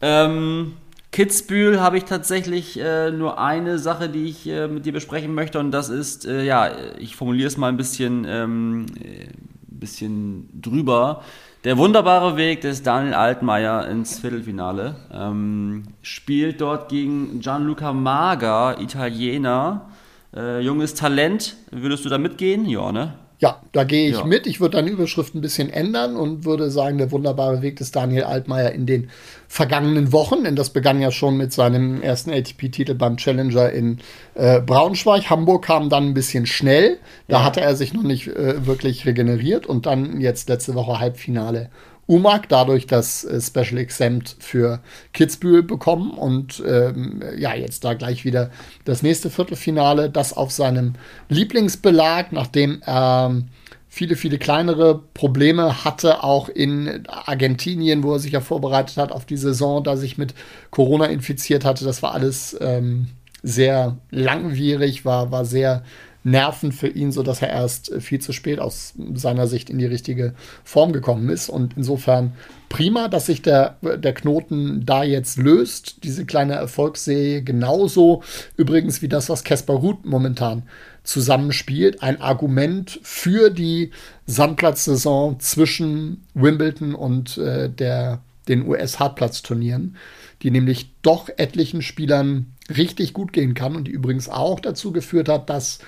Ähm, 0.00 0.74
Kitzbühel 1.12 1.80
habe 1.80 1.98
ich 1.98 2.04
tatsächlich 2.04 2.78
äh, 2.80 3.10
nur 3.10 3.38
eine 3.38 3.78
Sache, 3.78 4.08
die 4.08 4.24
ich 4.24 4.46
äh, 4.48 4.66
mit 4.66 4.84
dir 4.84 4.92
besprechen 4.92 5.34
möchte. 5.34 5.58
Und 5.58 5.70
das 5.70 5.88
ist, 5.88 6.26
äh, 6.26 6.42
ja, 6.44 6.70
ich 6.98 7.16
formuliere 7.16 7.48
es 7.48 7.56
mal 7.56 7.68
ein 7.68 7.76
bisschen, 7.76 8.24
ähm, 8.26 8.86
äh, 9.00 9.28
bisschen 9.68 10.48
drüber. 10.60 11.22
Der 11.64 11.78
wunderbare 11.78 12.36
Weg 12.36 12.62
des 12.62 12.82
Daniel 12.82 13.14
Altmaier 13.14 13.86
ins 13.86 14.18
Viertelfinale. 14.18 14.96
Ähm, 15.12 15.84
spielt 16.02 16.60
dort 16.60 16.88
gegen 16.88 17.38
Gianluca 17.38 17.92
Maga, 17.92 18.80
Italiener. 18.80 19.88
Äh, 20.34 20.58
junges 20.58 20.94
Talent. 20.94 21.54
Würdest 21.70 22.04
du 22.04 22.08
da 22.08 22.18
mitgehen? 22.18 22.66
Ja, 22.66 22.90
ne? 22.90 23.14
Ja, 23.42 23.60
da 23.72 23.82
gehe 23.82 24.08
ich 24.08 24.18
ja. 24.18 24.24
mit. 24.24 24.46
Ich 24.46 24.60
würde 24.60 24.76
deine 24.76 24.90
Überschrift 24.90 25.34
ein 25.34 25.40
bisschen 25.40 25.68
ändern 25.68 26.14
und 26.14 26.44
würde 26.44 26.70
sagen, 26.70 26.98
der 26.98 27.10
wunderbare 27.10 27.60
Weg 27.60 27.74
des 27.74 27.90
Daniel 27.90 28.22
Altmaier 28.22 28.70
in 28.70 28.86
den 28.86 29.10
vergangenen 29.48 30.12
Wochen, 30.12 30.44
denn 30.44 30.54
das 30.54 30.70
begann 30.70 31.00
ja 31.02 31.10
schon 31.10 31.38
mit 31.38 31.52
seinem 31.52 32.02
ersten 32.02 32.30
ATP-Titel 32.30 32.94
beim 32.94 33.16
Challenger 33.16 33.72
in 33.72 33.98
äh, 34.36 34.60
Braunschweig. 34.60 35.28
Hamburg 35.28 35.64
kam 35.64 35.88
dann 35.88 36.10
ein 36.10 36.14
bisschen 36.14 36.46
schnell. 36.46 36.98
Da 37.26 37.38
ja. 37.38 37.44
hatte 37.44 37.60
er 37.60 37.74
sich 37.74 37.92
noch 37.92 38.04
nicht 38.04 38.28
äh, 38.28 38.64
wirklich 38.64 39.06
regeneriert 39.06 39.66
und 39.66 39.86
dann 39.86 40.20
jetzt 40.20 40.48
letzte 40.48 40.76
Woche 40.76 41.00
Halbfinale 41.00 41.68
UMAG 42.06 42.48
dadurch 42.48 42.86
das 42.86 43.24
äh, 43.24 43.40
Special 43.40 43.78
Exempt 43.78 44.36
für 44.38 44.80
Kitzbühel 45.12 45.62
bekommen 45.62 46.12
und 46.12 46.62
ähm, 46.66 47.22
ja, 47.36 47.54
jetzt 47.54 47.84
da 47.84 47.94
gleich 47.94 48.24
wieder 48.24 48.50
das 48.84 49.02
nächste 49.02 49.30
Viertelfinale, 49.30 50.10
das 50.10 50.36
auf 50.36 50.50
seinem 50.50 50.94
Lieblingsbelag, 51.28 52.32
nachdem 52.32 52.82
er 52.82 53.42
viele, 53.88 54.16
viele 54.16 54.38
kleinere 54.38 55.00
Probleme 55.12 55.84
hatte, 55.84 56.24
auch 56.24 56.48
in 56.48 57.06
Argentinien, 57.08 58.02
wo 58.02 58.14
er 58.14 58.20
sich 58.20 58.32
ja 58.32 58.40
vorbereitet 58.40 58.96
hat 58.96 59.12
auf 59.12 59.26
die 59.26 59.36
Saison, 59.36 59.84
da 59.84 59.98
sich 59.98 60.16
mit 60.16 60.34
Corona 60.70 61.06
infiziert 61.06 61.66
hatte. 61.66 61.84
Das 61.84 62.02
war 62.02 62.14
alles 62.14 62.56
ähm, 62.60 63.08
sehr 63.42 63.98
langwierig, 64.10 65.04
war, 65.04 65.30
war 65.30 65.44
sehr 65.44 65.82
nervend 66.24 66.74
für 66.74 66.88
ihn, 66.88 67.10
sodass 67.10 67.42
er 67.42 67.50
erst 67.50 67.90
äh, 67.90 68.00
viel 68.00 68.20
zu 68.20 68.32
spät 68.32 68.60
aus 68.60 68.94
seiner 69.14 69.46
Sicht 69.46 69.70
in 69.70 69.78
die 69.78 69.86
richtige 69.86 70.34
Form 70.64 70.92
gekommen 70.92 71.28
ist. 71.28 71.48
Und 71.48 71.74
insofern 71.76 72.32
prima, 72.68 73.08
dass 73.08 73.26
sich 73.26 73.42
der, 73.42 73.76
der 73.82 74.14
Knoten 74.14 74.86
da 74.86 75.02
jetzt 75.02 75.38
löst. 75.38 76.04
Diese 76.04 76.24
kleine 76.24 76.54
Erfolgsserie 76.54 77.42
genauso 77.42 78.22
übrigens 78.56 79.02
wie 79.02 79.08
das, 79.08 79.28
was 79.28 79.44
Caspar 79.44 79.76
Ruth 79.76 80.04
momentan 80.04 80.62
zusammenspielt. 81.02 82.02
Ein 82.02 82.20
Argument 82.20 83.00
für 83.02 83.50
die 83.50 83.90
Sandplatzsaison 84.26 85.40
zwischen 85.40 86.24
Wimbledon 86.34 86.94
und 86.94 87.38
äh, 87.38 87.68
der, 87.68 88.20
den 88.48 88.66
US-Hartplatzturnieren, 88.66 89.96
die 90.42 90.50
nämlich 90.50 90.90
doch 91.02 91.28
etlichen 91.36 91.82
Spielern 91.82 92.46
richtig 92.76 93.12
gut 93.12 93.32
gehen 93.32 93.54
kann 93.54 93.76
und 93.76 93.84
die 93.84 93.92
übrigens 93.92 94.28
auch 94.28 94.60
dazu 94.60 94.92
geführt 94.92 95.28
hat, 95.28 95.50
dass 95.50 95.80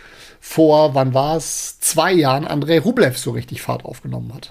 vor, 0.47 0.95
wann 0.95 1.15
war 1.15 1.39
es, 1.39 1.81
zwei 1.81 2.13
Jahren 2.13 2.47
Andrei 2.47 2.79
Rublev 2.79 3.17
so 3.17 3.31
richtig 3.31 3.63
Fahrt 3.63 3.87
aufgenommen 3.87 4.35
hat. 4.35 4.51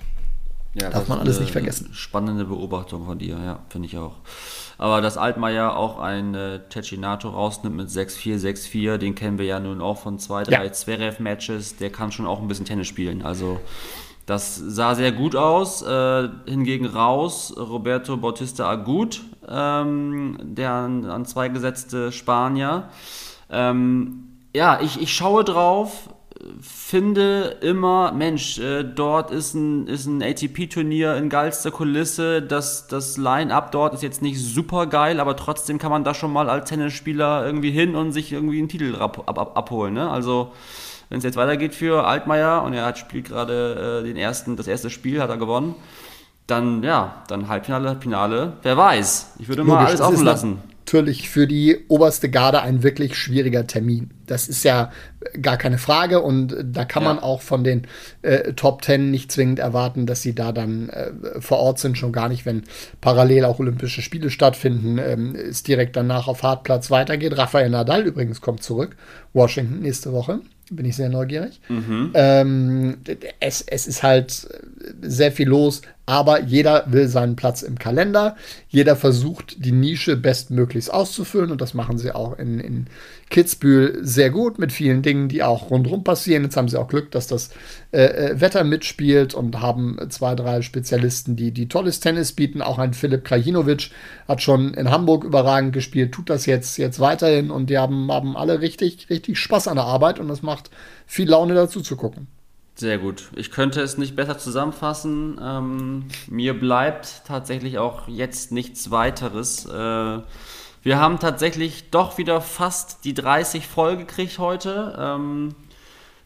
Ja, 0.74 0.90
Darf 0.90 1.08
man 1.08 1.20
alles 1.20 1.40
nicht 1.40 1.52
vergessen. 1.52 1.92
Spannende 1.94 2.46
Beobachtung 2.46 3.06
von 3.06 3.20
dir, 3.20 3.38
ja, 3.46 3.60
finde 3.70 3.86
ich 3.86 3.98
auch. 4.00 4.16
Aber 4.80 5.02
dass 5.02 5.18
Altmaier 5.18 5.78
auch 5.78 6.00
ein 6.00 6.34
äh, 6.34 6.62
Tecinato 6.68 7.30
rausnimmt 7.30 7.76
mit 7.76 7.90
6-4, 7.90 8.40
6-4, 8.40 8.98
den 8.98 9.14
kennen 9.14 9.38
wir 9.38 9.46
ja 9.46 9.60
nun 9.60 9.82
auch 9.82 10.00
von 10.00 10.18
zwei, 10.18 10.44
drei 10.44 10.66
ja. 10.66 10.72
Zverev-Matches, 10.74 11.78
der 11.78 11.92
kann 11.92 12.12
schon 12.12 12.26
auch 12.26 12.42
ein 12.42 12.48
bisschen 12.48 12.66
Tennis 12.66 12.88
spielen. 12.88 13.22
Also 13.22 13.60
das 14.26 14.56
sah 14.56 14.96
sehr 14.96 15.12
gut 15.12 15.36
aus. 15.36 15.84
Äh, 15.84 16.28
hingegen 16.48 16.88
raus 16.88 17.54
Roberto 17.56 18.18
Bautista 18.18 18.68
Agut, 18.68 19.22
ähm, 19.48 20.40
der 20.42 20.72
an, 20.72 21.06
an, 21.06 21.26
zwei 21.26 21.50
gesetzte 21.50 22.12
Spanier. 22.12 22.90
Ähm, 23.52 24.33
ja, 24.54 24.80
ich, 24.82 25.02
ich 25.02 25.14
schaue 25.14 25.44
drauf, 25.44 26.10
finde 26.62 27.58
immer, 27.62 28.12
Mensch, 28.12 28.60
äh, 28.60 28.84
dort 28.84 29.32
ist 29.32 29.54
ein, 29.54 29.88
ist 29.88 30.06
ein 30.06 30.22
ATP-Turnier 30.22 31.16
in 31.16 31.30
geilster 31.30 31.72
Kulisse. 31.72 32.42
Das, 32.42 32.88
das 32.88 33.18
Line-Up 33.18 33.72
dort 33.72 33.94
ist 33.94 34.04
jetzt 34.04 34.22
nicht 34.22 34.40
super 34.40 34.88
geil, 34.88 35.20
aber 35.20 35.36
trotzdem 35.36 35.78
kann 35.78 35.92
man 35.92 36.04
da 36.04 36.14
schon 36.14 36.32
mal 36.34 36.50
als 36.50 36.70
Tennisspieler 36.70 37.46
irgendwie 37.46 37.72
hin 37.72 37.96
und 37.96 38.12
sich 38.12 38.32
irgendwie 38.32 38.60
einen 38.60 38.70
Titel 38.70 38.96
ab, 38.96 39.24
ab, 39.26 39.58
abholen. 39.58 39.94
Ne? 39.94 40.10
Also, 40.10 40.52
wenn 41.10 41.20
es 41.20 41.24
jetzt 41.24 41.38
weitergeht 41.38 41.76
für 41.76 42.06
Altmaier 42.06 42.64
und 42.64 42.74
er 42.74 42.86
hat 42.86 42.98
spielt 42.98 43.26
gerade 43.26 44.02
äh, 44.02 44.08
den 44.08 44.18
ersten, 44.18 44.56
das 44.56 44.68
erste 44.68 44.90
Spiel 44.90 45.22
hat 45.22 45.30
er 45.30 45.38
gewonnen, 45.38 45.76
dann 46.48 46.84
ja, 46.84 47.24
dann 47.28 47.48
Halbfinale, 47.48 47.98
Finale, 48.02 48.54
wer 48.64 48.76
weiß. 48.76 49.36
Ich 49.40 49.48
würde 49.48 49.64
mal 49.64 49.76
Logisch, 49.76 49.88
alles 49.88 50.02
offen 50.02 50.26
lassen 50.26 50.73
natürlich 50.84 51.30
für 51.30 51.48
die 51.48 51.78
oberste 51.88 52.30
Garde 52.30 52.62
ein 52.62 52.84
wirklich 52.84 53.16
schwieriger 53.16 53.66
Termin. 53.66 54.12
Das 54.28 54.50
ist 54.50 54.64
ja 54.66 54.92
gar 55.42 55.58
keine 55.58 55.78
Frage 55.78 56.22
und 56.22 56.56
da 56.62 56.84
kann 56.84 57.04
ja. 57.04 57.14
man 57.14 57.24
auch 57.24 57.42
von 57.42 57.64
den 57.64 57.88
äh, 58.22 58.52
Top 58.54 58.82
Ten 58.82 59.10
nicht 59.10 59.32
zwingend 59.32 59.60
erwarten, 59.60 60.06
dass 60.06 60.22
sie 60.22 60.36
da 60.36 60.52
dann 60.52 60.90
äh, 60.90 61.12
vor 61.40 61.60
Ort 61.60 61.80
sind, 61.80 61.98
schon 61.98 62.12
gar 62.12 62.28
nicht, 62.28 62.46
wenn 62.46 62.64
parallel 63.00 63.46
auch 63.46 63.60
Olympische 63.60 64.02
Spiele 64.02 64.30
stattfinden, 64.30 64.98
ähm, 64.98 65.36
ist 65.36 65.70
direkt 65.70 65.96
danach 65.96 66.28
auf 66.28 66.44
Hartplatz 66.44 66.92
weitergeht. 66.92 67.38
Rafael 67.38 67.70
Nadal 67.70 68.04
übrigens 68.04 68.42
kommt 68.42 68.62
zurück, 68.62 68.98
Washington 69.32 69.80
nächste 69.80 70.12
Woche 70.12 70.42
bin 70.70 70.86
ich 70.86 70.96
sehr 70.96 71.10
neugierig. 71.10 71.60
Mhm. 71.70 72.12
Ähm, 72.14 72.98
es, 73.40 73.62
es 73.62 73.86
ist 73.86 74.02
halt 74.02 74.48
sehr 75.02 75.32
viel 75.32 75.48
los, 75.48 75.82
aber 76.06 76.42
jeder 76.42 76.84
will 76.88 77.08
seinen 77.08 77.38
Platz 77.38 77.62
im 77.62 77.80
Kalender. 77.80 78.36
Jeder 78.68 78.98
versucht, 78.98 79.64
die 79.64 79.72
Nische 79.72 80.18
bestmöglichst 80.18 80.94
auszufüllen 80.94 81.52
und 81.52 81.62
das 81.62 81.74
machen 81.74 81.98
sie 81.98 82.14
auch 82.14 82.38
in, 82.38 82.60
in 82.60 82.88
Kitzbühel 83.30 84.00
sehr 84.02 84.30
gut 84.30 84.60
mit 84.60 84.74
vielen 84.74 85.02
Dingen, 85.02 85.30
die 85.30 85.44
auch 85.44 85.70
rundherum 85.70 86.04
passieren. 86.04 86.44
Jetzt 86.44 86.58
haben 86.58 86.68
sie 86.68 86.78
auch 86.78 86.90
Glück, 86.90 87.10
dass 87.12 87.28
das 87.28 87.52
äh, 87.92 88.04
äh, 88.04 88.42
Wetter 88.42 88.66
mitspielt 88.66 89.34
und 89.34 89.62
haben 89.62 89.98
zwei, 90.10 90.36
drei 90.36 90.62
Spezialisten, 90.62 91.38
die, 91.38 91.52
die 91.52 91.70
tolles 91.70 92.02
Tennis 92.02 92.34
bieten. 92.34 92.62
Auch 92.62 92.80
ein 92.80 92.94
Philipp 92.94 93.24
Krajinovic 93.24 93.92
hat 94.28 94.42
schon 94.42 94.74
in 94.74 94.92
Hamburg 94.92 95.24
überragend 95.24 95.72
gespielt, 95.72 96.12
tut 96.12 96.30
das 96.30 96.46
jetzt, 96.46 96.78
jetzt 96.78 97.00
weiterhin 97.00 97.50
und 97.50 97.70
die 97.70 97.78
haben, 97.78 98.12
haben 98.12 98.36
alle 98.36 98.60
richtig, 98.60 99.10
richtig 99.10 99.40
Spaß 99.40 99.70
an 99.70 99.78
der 99.78 99.86
Arbeit 99.86 100.20
und 100.20 100.28
das 100.28 100.42
macht 100.42 100.70
viel 101.08 101.30
Laune 101.30 101.54
dazu 101.54 101.80
zu 101.80 101.96
gucken. 101.96 102.28
Sehr 102.76 102.98
gut. 102.98 103.30
Ich 103.36 103.52
könnte 103.52 103.82
es 103.82 103.98
nicht 103.98 104.16
besser 104.16 104.38
zusammenfassen. 104.38 105.40
Ähm, 105.42 106.06
mir 106.28 106.60
bleibt 106.60 107.24
tatsächlich 107.26 107.78
auch 107.78 108.08
jetzt 108.08 108.52
nichts 108.52 108.90
weiteres. 108.90 109.66
Äh, 109.66 110.22
wir 110.82 111.00
haben 111.00 111.20
tatsächlich 111.20 111.92
doch 111.92 112.18
wieder 112.18 112.42
fast 112.42 113.06
die 113.06 113.14
30 113.14 113.68
voll 113.68 113.98
gekriegt 113.98 114.40
heute. 114.40 114.98
Ähm, 115.00 115.56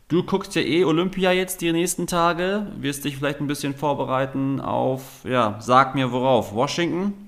Du 0.10 0.24
guckst 0.24 0.56
ja 0.56 0.62
eh 0.62 0.86
Olympia 0.86 1.34
jetzt 1.34 1.60
die 1.60 1.74
nächsten 1.74 2.08
Tage, 2.08 2.68
wirst 2.78 3.04
dich 3.04 3.18
vielleicht 3.18 3.42
ein 3.42 3.48
bisschen 3.48 3.76
vorbereiten 3.76 4.62
auf, 4.62 5.26
ja, 5.26 5.58
sag 5.60 5.96
mir 5.96 6.14
worauf, 6.14 6.54
Washington? 6.54 7.27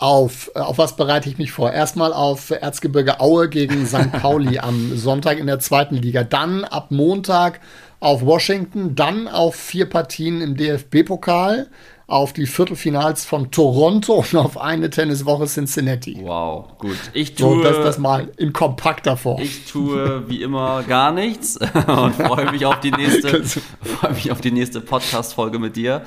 Auf, 0.00 0.50
äh, 0.54 0.60
auf 0.60 0.78
was 0.78 0.96
bereite 0.96 1.28
ich 1.28 1.36
mich 1.36 1.52
vor? 1.52 1.72
Erstmal 1.72 2.14
auf 2.14 2.50
Erzgebirge 2.50 3.20
Aue 3.20 3.50
gegen 3.50 3.86
St. 3.86 4.10
Pauli 4.20 4.58
am 4.58 4.96
Sonntag 4.96 5.38
in 5.38 5.46
der 5.46 5.58
zweiten 5.58 5.94
Liga. 5.94 6.24
Dann 6.24 6.64
ab 6.64 6.90
Montag 6.90 7.60
auf 8.00 8.24
Washington, 8.24 8.94
dann 8.94 9.28
auf 9.28 9.54
vier 9.54 9.88
Partien 9.90 10.40
im 10.40 10.56
DFB-Pokal, 10.56 11.68
auf 12.10 12.32
die 12.32 12.46
Viertelfinals 12.46 13.24
von 13.24 13.50
Toronto 13.52 14.14
und 14.14 14.34
auf 14.34 14.58
eine 14.58 14.90
Tenniswoche 14.90 15.46
Cincinnati. 15.46 16.18
Wow, 16.20 16.76
gut. 16.78 16.96
Ich 17.12 17.36
tue 17.36 17.58
so, 17.58 17.62
das, 17.62 17.76
das 17.76 17.98
mal 17.98 18.30
in 18.36 18.52
kompakter 18.52 19.16
Form. 19.16 19.40
Ich 19.40 19.66
tue 19.66 20.28
wie 20.28 20.42
immer 20.42 20.82
gar 20.82 21.12
nichts 21.12 21.56
und 21.86 22.14
freue 22.14 22.50
mich 22.50 22.66
auf 22.66 22.80
die 22.80 22.90
nächste, 22.90 23.44
freue 23.82 24.12
mich 24.12 24.32
auf 24.32 24.40
die 24.40 24.50
nächste 24.50 24.80
Podcast-Folge 24.80 25.60
mit 25.60 25.76
dir. 25.76 26.02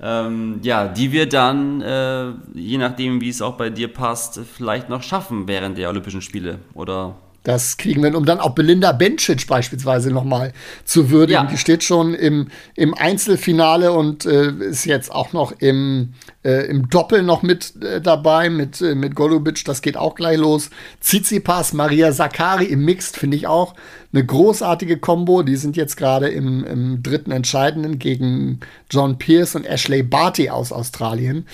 Ähm, 0.00 0.60
ja, 0.62 0.86
die 0.86 1.10
wir 1.10 1.28
dann, 1.28 1.80
äh, 1.80 2.30
je 2.54 2.78
nachdem, 2.78 3.20
wie 3.20 3.28
es 3.28 3.42
auch 3.42 3.56
bei 3.56 3.68
dir 3.68 3.88
passt, 3.88 4.40
vielleicht 4.54 4.88
noch 4.88 5.02
schaffen 5.02 5.48
während 5.48 5.76
der 5.76 5.88
Olympischen 5.88 6.22
Spiele, 6.22 6.60
oder? 6.74 7.16
Das 7.44 7.76
kriegen 7.76 8.02
wir, 8.02 8.14
um 8.14 8.26
dann 8.26 8.40
auch 8.40 8.50
Belinda 8.50 8.92
Bencic 8.92 9.46
beispielsweise 9.46 10.10
nochmal 10.10 10.52
zu 10.84 11.08
würdigen. 11.08 11.44
Ja. 11.44 11.50
Die 11.50 11.56
steht 11.56 11.82
schon 11.82 12.12
im, 12.12 12.48
im 12.74 12.94
Einzelfinale 12.94 13.92
und 13.92 14.26
äh, 14.26 14.50
ist 14.50 14.84
jetzt 14.84 15.10
auch 15.10 15.32
noch 15.32 15.52
im, 15.52 16.14
äh, 16.44 16.66
im 16.66 16.90
Doppel 16.90 17.22
noch 17.22 17.42
mit 17.42 17.82
äh, 17.82 18.00
dabei, 18.00 18.50
mit, 18.50 18.80
äh, 18.80 18.94
mit 18.94 19.14
Golubic. 19.14 19.64
Das 19.64 19.82
geht 19.82 19.96
auch 19.96 20.14
gleich 20.14 20.36
los. 20.36 20.70
Tsitsipas, 21.00 21.72
Maria 21.72 22.12
Sakari 22.12 22.66
im 22.66 22.84
Mixed 22.84 23.16
finde 23.16 23.36
ich 23.36 23.46
auch 23.46 23.74
eine 24.12 24.26
großartige 24.26 24.98
Combo. 24.98 25.42
Die 25.42 25.56
sind 25.56 25.76
jetzt 25.76 25.96
gerade 25.96 26.28
im, 26.28 26.64
im 26.64 27.02
dritten 27.02 27.30
Entscheidenden 27.30 27.98
gegen 27.98 28.60
John 28.90 29.16
Pierce 29.16 29.54
und 29.54 29.64
Ashley 29.64 30.02
Barty 30.02 30.50
aus 30.50 30.72
Australien. 30.72 31.46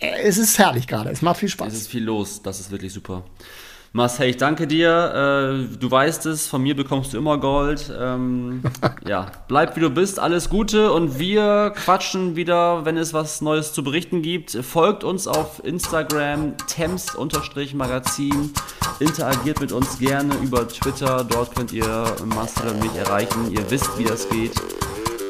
Äh, 0.00 0.22
es 0.22 0.38
ist 0.38 0.58
herrlich 0.58 0.86
gerade. 0.86 1.10
Es 1.10 1.22
macht 1.22 1.38
viel 1.38 1.48
Spaß. 1.48 1.72
Es 1.72 1.82
ist 1.82 1.88
viel 1.88 2.04
los. 2.04 2.42
Das 2.42 2.60
ist 2.60 2.70
wirklich 2.70 2.92
super. 2.92 3.24
Marcel, 3.94 4.30
ich 4.30 4.38
danke 4.38 4.66
dir. 4.66 5.68
Äh, 5.68 5.76
du 5.76 5.90
weißt 5.90 6.24
es, 6.24 6.46
von 6.46 6.62
mir 6.62 6.74
bekommst 6.74 7.12
du 7.12 7.18
immer 7.18 7.36
Gold. 7.36 7.92
Ähm, 7.98 8.62
ja, 9.06 9.30
bleib 9.48 9.76
wie 9.76 9.80
du 9.80 9.90
bist, 9.90 10.18
alles 10.18 10.48
Gute 10.48 10.92
und 10.92 11.18
wir 11.18 11.74
quatschen 11.76 12.34
wieder, 12.34 12.86
wenn 12.86 12.96
es 12.96 13.12
was 13.12 13.42
Neues 13.42 13.74
zu 13.74 13.84
berichten 13.84 14.22
gibt. 14.22 14.52
Folgt 14.52 15.04
uns 15.04 15.26
auf 15.28 15.62
Instagram, 15.62 16.54
Thames-Magazin. 16.74 18.54
Interagiert 18.98 19.60
mit 19.60 19.72
uns 19.72 19.98
gerne 19.98 20.34
über 20.42 20.66
Twitter. 20.66 21.24
Dort 21.24 21.54
könnt 21.54 21.72
ihr 21.72 22.06
Marcel 22.24 22.70
und 22.70 22.80
mich 22.82 22.96
erreichen. 22.96 23.50
Ihr 23.50 23.70
wisst, 23.70 23.98
wie 23.98 24.04
das 24.04 24.26
geht. 24.30 24.52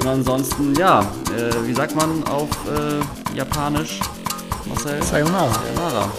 Und 0.00 0.06
ansonsten, 0.06 0.74
ja, 0.76 1.00
äh, 1.36 1.66
wie 1.66 1.74
sagt 1.74 1.96
man 1.96 2.22
auf 2.28 2.48
äh, 2.68 3.36
Japanisch? 3.36 3.98
Marcel? 4.68 5.02
Sayonara. 5.02 5.52
Sayonara. 5.52 6.12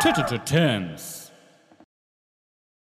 Thames. 0.00 1.17